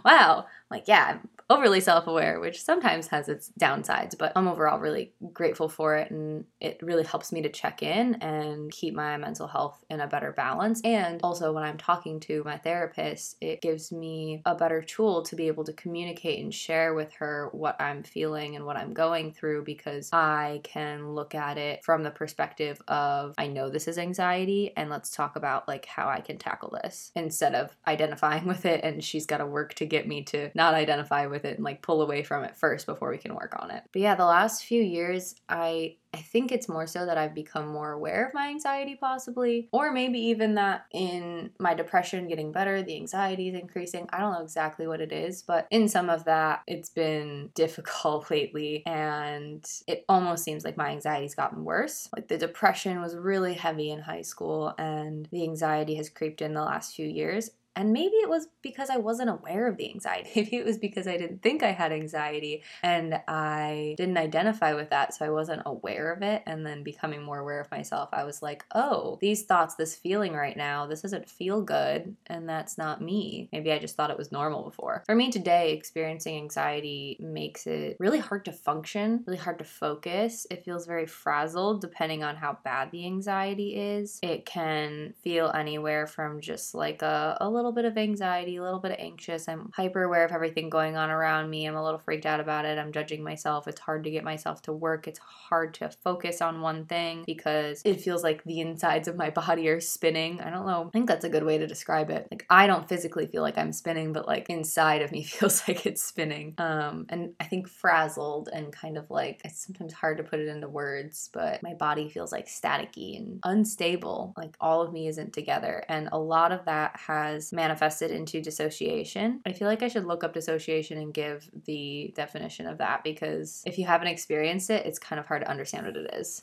wow. 0.04 0.46
Like, 0.70 0.84
yeah, 0.86 1.18
overly 1.50 1.80
self 1.80 2.06
aware, 2.06 2.40
which 2.40 2.62
sometimes 2.62 3.08
has 3.08 3.28
its 3.28 3.52
downsides, 3.58 4.16
but 4.16 4.32
I'm 4.36 4.48
overall 4.48 4.78
really 4.78 5.12
grateful 5.32 5.68
for 5.68 5.96
it. 5.96 6.10
And 6.10 6.44
it 6.60 6.78
really 6.82 7.04
helps 7.04 7.32
me 7.32 7.42
to 7.42 7.48
check 7.48 7.82
in 7.82 8.14
and 8.16 8.70
keep 8.70 8.94
my 8.94 9.16
mental 9.16 9.46
health 9.46 9.84
in 9.90 10.00
a 10.00 10.06
better 10.06 10.32
balance. 10.32 10.80
And 10.84 11.20
also, 11.22 11.52
when 11.52 11.62
I'm 11.62 11.76
talking 11.76 12.20
to 12.20 12.42
my 12.44 12.58
therapist, 12.58 13.36
it 13.40 13.60
gives 13.60 13.92
me 13.92 14.42
a 14.46 14.54
better 14.54 14.82
tool 14.82 15.22
to 15.22 15.36
be 15.36 15.48
able 15.48 15.64
to 15.64 15.72
communicate 15.72 16.42
and 16.42 16.54
share 16.54 16.94
with 16.94 17.12
her 17.14 17.48
what 17.52 17.80
I'm 17.80 18.02
feeling 18.02 18.56
and 18.56 18.64
what 18.64 18.76
I'm 18.76 18.94
going 18.94 19.32
through 19.32 19.64
because 19.64 20.10
I 20.12 20.60
can 20.64 21.14
look 21.14 21.34
at 21.34 21.58
it 21.58 21.84
from 21.84 22.02
the 22.02 22.10
perspective 22.10 22.80
of, 22.88 23.34
I 23.38 23.48
know 23.48 23.68
this 23.68 23.88
is 23.88 23.98
anxiety, 23.98 24.72
and 24.76 24.90
let's 24.90 25.10
talk 25.10 25.36
about 25.36 25.68
like 25.68 25.86
how 25.86 26.08
I 26.08 26.20
can 26.20 26.38
tackle 26.38 26.78
this 26.82 27.12
instead 27.14 27.54
of 27.54 27.76
identifying 27.86 28.46
with 28.46 28.64
it 28.64 28.80
and 28.82 29.02
she's 29.02 29.26
got 29.26 29.38
to 29.38 29.46
work 29.46 29.74
to 29.74 29.86
get 29.86 30.06
me 30.06 30.22
to 30.22 30.50
not 30.54 30.74
identify 30.74 31.26
with 31.26 31.33
it 31.42 31.56
and 31.56 31.64
like 31.64 31.82
pull 31.82 32.02
away 32.02 32.22
from 32.22 32.44
it 32.44 32.56
first 32.56 32.86
before 32.86 33.10
we 33.10 33.18
can 33.18 33.34
work 33.34 33.56
on 33.58 33.70
it. 33.70 33.82
But 33.92 34.02
yeah, 34.02 34.14
the 34.14 34.26
last 34.26 34.64
few 34.64 34.82
years, 34.82 35.34
I 35.48 35.96
I 36.14 36.18
think 36.18 36.52
it's 36.52 36.68
more 36.68 36.86
so 36.86 37.06
that 37.06 37.18
I've 37.18 37.34
become 37.34 37.66
more 37.66 37.90
aware 37.90 38.28
of 38.28 38.34
my 38.34 38.48
anxiety, 38.48 38.94
possibly, 38.94 39.68
or 39.72 39.90
maybe 39.90 40.20
even 40.26 40.54
that 40.54 40.86
in 40.92 41.50
my 41.58 41.74
depression 41.74 42.28
getting 42.28 42.52
better, 42.52 42.82
the 42.82 42.94
anxiety 42.94 43.48
is 43.48 43.56
increasing. 43.56 44.08
I 44.12 44.20
don't 44.20 44.32
know 44.32 44.42
exactly 44.42 44.86
what 44.86 45.00
it 45.00 45.10
is, 45.10 45.42
but 45.42 45.66
in 45.72 45.88
some 45.88 46.08
of 46.08 46.24
that, 46.26 46.62
it's 46.68 46.88
been 46.88 47.50
difficult 47.56 48.30
lately, 48.30 48.84
and 48.86 49.68
it 49.88 50.04
almost 50.08 50.44
seems 50.44 50.64
like 50.64 50.76
my 50.76 50.90
anxiety's 50.90 51.34
gotten 51.34 51.64
worse. 51.64 52.08
Like 52.14 52.28
the 52.28 52.38
depression 52.38 53.00
was 53.00 53.16
really 53.16 53.54
heavy 53.54 53.90
in 53.90 54.00
high 54.00 54.22
school, 54.22 54.72
and 54.78 55.28
the 55.32 55.42
anxiety 55.42 55.96
has 55.96 56.08
creeped 56.08 56.42
in 56.42 56.54
the 56.54 56.62
last 56.62 56.94
few 56.94 57.08
years. 57.08 57.50
And 57.76 57.92
maybe 57.92 58.14
it 58.16 58.28
was 58.28 58.48
because 58.62 58.88
I 58.88 58.98
wasn't 58.98 59.30
aware 59.30 59.66
of 59.66 59.76
the 59.76 59.90
anxiety. 59.90 60.30
Maybe 60.36 60.56
it 60.56 60.64
was 60.64 60.78
because 60.78 61.06
I 61.06 61.16
didn't 61.16 61.42
think 61.42 61.62
I 61.62 61.72
had 61.72 61.92
anxiety 61.92 62.62
and 62.82 63.20
I 63.26 63.94
didn't 63.96 64.16
identify 64.16 64.74
with 64.74 64.90
that. 64.90 65.14
So 65.14 65.24
I 65.24 65.30
wasn't 65.30 65.62
aware 65.66 66.12
of 66.12 66.22
it. 66.22 66.42
And 66.46 66.64
then 66.64 66.82
becoming 66.82 67.22
more 67.22 67.40
aware 67.40 67.60
of 67.60 67.70
myself, 67.70 68.10
I 68.12 68.24
was 68.24 68.42
like, 68.42 68.64
oh, 68.74 69.18
these 69.20 69.44
thoughts, 69.44 69.74
this 69.74 69.96
feeling 69.96 70.34
right 70.34 70.56
now, 70.56 70.86
this 70.86 71.02
doesn't 71.02 71.28
feel 71.28 71.62
good. 71.62 72.16
And 72.26 72.48
that's 72.48 72.78
not 72.78 73.00
me. 73.00 73.48
Maybe 73.52 73.72
I 73.72 73.78
just 73.78 73.96
thought 73.96 74.10
it 74.10 74.18
was 74.18 74.32
normal 74.32 74.62
before. 74.62 75.02
For 75.06 75.14
me 75.14 75.30
today, 75.30 75.72
experiencing 75.72 76.36
anxiety 76.36 77.16
makes 77.20 77.66
it 77.66 77.96
really 77.98 78.18
hard 78.18 78.44
to 78.44 78.52
function, 78.52 79.24
really 79.26 79.38
hard 79.38 79.58
to 79.58 79.64
focus. 79.64 80.46
It 80.50 80.64
feels 80.64 80.86
very 80.86 81.06
frazzled 81.06 81.80
depending 81.80 82.22
on 82.22 82.36
how 82.36 82.58
bad 82.64 82.90
the 82.90 83.06
anxiety 83.06 83.74
is. 83.76 84.20
It 84.22 84.46
can 84.46 85.14
feel 85.22 85.50
anywhere 85.54 86.06
from 86.06 86.40
just 86.40 86.74
like 86.74 87.02
a, 87.02 87.36
a 87.40 87.48
little 87.48 87.63
little 87.64 87.74
bit 87.74 87.86
of 87.86 87.96
anxiety, 87.96 88.56
a 88.56 88.62
little 88.62 88.78
bit 88.78 88.92
of 88.92 88.98
anxious. 89.00 89.48
I'm 89.48 89.70
hyper 89.74 90.02
aware 90.02 90.24
of 90.24 90.32
everything 90.32 90.68
going 90.68 90.96
on 90.96 91.10
around 91.10 91.48
me. 91.48 91.66
I'm 91.66 91.76
a 91.76 91.82
little 91.82 91.98
freaked 91.98 92.26
out 92.26 92.40
about 92.40 92.66
it. 92.66 92.78
I'm 92.78 92.92
judging 92.92 93.24
myself. 93.24 93.66
It's 93.66 93.80
hard 93.80 94.04
to 94.04 94.10
get 94.10 94.22
myself 94.22 94.60
to 94.62 94.72
work. 94.72 95.08
It's 95.08 95.18
hard 95.18 95.72
to 95.74 95.90
focus 96.02 96.42
on 96.42 96.60
one 96.60 96.84
thing 96.84 97.24
because 97.26 97.80
it 97.84 98.00
feels 98.00 98.22
like 98.22 98.44
the 98.44 98.60
insides 98.60 99.08
of 99.08 99.16
my 99.16 99.30
body 99.30 99.68
are 99.68 99.80
spinning. 99.80 100.40
I 100.40 100.50
don't 100.50 100.66
know. 100.66 100.86
I 100.88 100.90
think 100.90 101.08
that's 101.08 101.24
a 101.24 101.30
good 101.30 101.44
way 101.44 101.56
to 101.58 101.66
describe 101.66 102.10
it. 102.10 102.28
Like 102.30 102.44
I 102.50 102.66
don't 102.66 102.88
physically 102.88 103.26
feel 103.26 103.42
like 103.42 103.56
I'm 103.56 103.72
spinning, 103.72 104.12
but 104.12 104.26
like 104.26 104.50
inside 104.50 105.00
of 105.00 105.10
me 105.10 105.22
feels 105.24 105.66
like 105.66 105.86
it's 105.86 106.04
spinning. 106.04 106.54
Um 106.58 107.06
and 107.08 107.32
I 107.40 107.44
think 107.44 107.68
frazzled 107.68 108.50
and 108.52 108.72
kind 108.72 108.98
of 108.98 109.10
like 109.10 109.40
it's 109.44 109.64
sometimes 109.64 109.94
hard 109.94 110.18
to 110.18 110.24
put 110.24 110.40
it 110.40 110.48
into 110.48 110.68
words, 110.68 111.30
but 111.32 111.62
my 111.62 111.72
body 111.72 112.10
feels 112.10 112.30
like 112.30 112.46
staticky 112.46 113.16
and 113.16 113.40
unstable. 113.44 114.34
Like 114.36 114.56
all 114.60 114.82
of 114.82 114.92
me 114.92 115.08
isn't 115.08 115.32
together. 115.32 115.84
And 115.88 116.08
a 116.12 116.18
lot 116.18 116.52
of 116.52 116.66
that 116.66 116.96
has 117.06 117.53
manifested 117.54 118.10
into 118.10 118.40
dissociation. 118.40 119.40
I 119.46 119.52
feel 119.52 119.68
like 119.68 119.82
I 119.82 119.88
should 119.88 120.04
look 120.04 120.24
up 120.24 120.34
dissociation 120.34 120.98
and 120.98 121.14
give 121.14 121.48
the 121.64 122.12
definition 122.16 122.66
of 122.66 122.78
that 122.78 123.04
because 123.04 123.62
if 123.64 123.78
you 123.78 123.86
haven't 123.86 124.08
experienced 124.08 124.70
it, 124.70 124.84
it's 124.86 124.98
kind 124.98 125.20
of 125.20 125.26
hard 125.26 125.42
to 125.42 125.50
understand 125.50 125.86
what 125.86 125.96
it 125.96 126.14
is. 126.14 126.42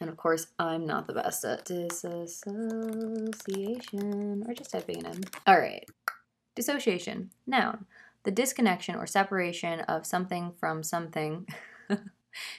And 0.00 0.10
of 0.10 0.16
course, 0.16 0.48
I'm 0.58 0.86
not 0.86 1.06
the 1.06 1.14
best 1.14 1.44
at 1.44 1.64
dissociation 1.64 2.44
or 4.46 4.54
just 4.54 4.70
typing 4.70 4.98
it 4.98 5.06
in. 5.06 5.24
All 5.46 5.58
right. 5.58 5.84
Dissociation, 6.54 7.30
noun. 7.46 7.86
The 8.24 8.30
disconnection 8.30 8.96
or 8.96 9.06
separation 9.06 9.80
of 9.80 10.04
something 10.06 10.52
from 10.58 10.82
something. 10.82 11.46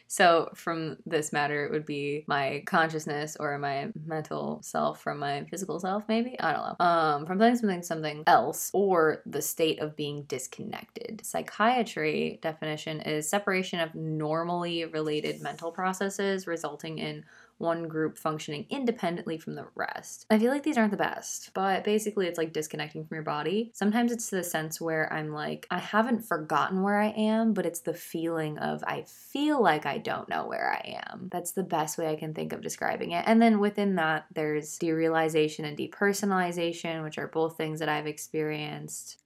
So, 0.08 0.50
from 0.56 0.98
this 1.06 1.34
matter, 1.34 1.66
it 1.66 1.72
would 1.72 1.86
be 1.86 2.24
my 2.28 2.64
consciousness 2.66 3.38
or 3.40 3.58
my 3.58 3.90
mental 4.06 4.60
self 4.64 5.02
from 5.02 5.20
my 5.20 5.46
physical 5.50 5.80
self, 5.80 6.04
maybe? 6.08 6.40
I 6.40 6.54
don't 6.54 6.80
know. 6.80 6.86
Um, 6.86 7.26
from 7.26 7.40
something, 7.40 7.56
something, 7.56 7.84
something 7.84 8.24
else, 8.28 8.72
or 8.74 9.22
the 9.26 9.42
state 9.42 9.80
of 9.80 9.96
being 9.96 10.24
disconnected. 10.24 11.22
Psychiatry 11.24 12.40
definition 12.42 13.02
is 13.02 13.30
separation 13.30 13.80
of 13.80 13.94
normally 13.96 14.86
related 14.86 15.42
mental 15.42 15.72
processes 15.72 16.48
resulting 16.48 17.00
in 17.00 17.24
one 17.58 17.88
group 17.88 18.18
functioning 18.18 18.66
independently 18.70 19.38
from 19.38 19.56
the 19.56 19.68
rest. 19.76 20.26
I 20.30 20.40
feel 20.40 20.52
like 20.52 20.64
these 20.64 20.78
aren't 20.78 20.92
the 20.92 20.98
best, 20.98 21.52
but 21.54 21.84
basically 21.84 22.28
it's 22.28 22.38
like 22.38 22.54
disconnecting 22.54 23.06
from 23.06 23.16
your 23.16 23.24
body. 23.24 23.72
Sometimes 23.74 24.12
it's 24.12 24.30
the 24.30 24.44
sense 24.44 24.80
where 24.80 25.12
I'm 25.12 25.32
like, 25.32 25.66
I 25.72 25.80
haven't 25.80 26.26
forgotten 26.26 26.82
where 26.82 27.00
I 27.00 27.10
am, 27.10 27.54
but 27.54 27.66
it's 27.66 27.82
the 27.82 27.94
feeling 27.94 28.58
of 28.60 28.84
I 28.86 29.04
feel 29.08 29.62
like 29.62 29.86
I 29.86 29.98
don't 29.98 30.30
know 30.30 30.48
where 30.48 30.72
I 30.72 31.02
am. 31.10 31.30
That's 31.32 31.52
the 31.52 31.64
best 31.64 31.98
way 31.98 32.08
I 32.08 32.16
can 32.16 32.34
think 32.34 32.54
of 32.54 32.62
describing 32.62 33.12
it. 33.12 33.24
And 33.28 33.42
then 33.42 33.60
within 33.60 33.96
that, 33.96 34.26
there's 34.34 34.78
derealization 34.78 35.66
and 35.66 35.78
depersonalization, 35.78 37.04
which 37.04 37.18
are 37.18 37.28
both 37.28 37.58
things 37.58 37.80
that 37.80 37.90
I've 37.90 38.08
experienced. 38.08 39.18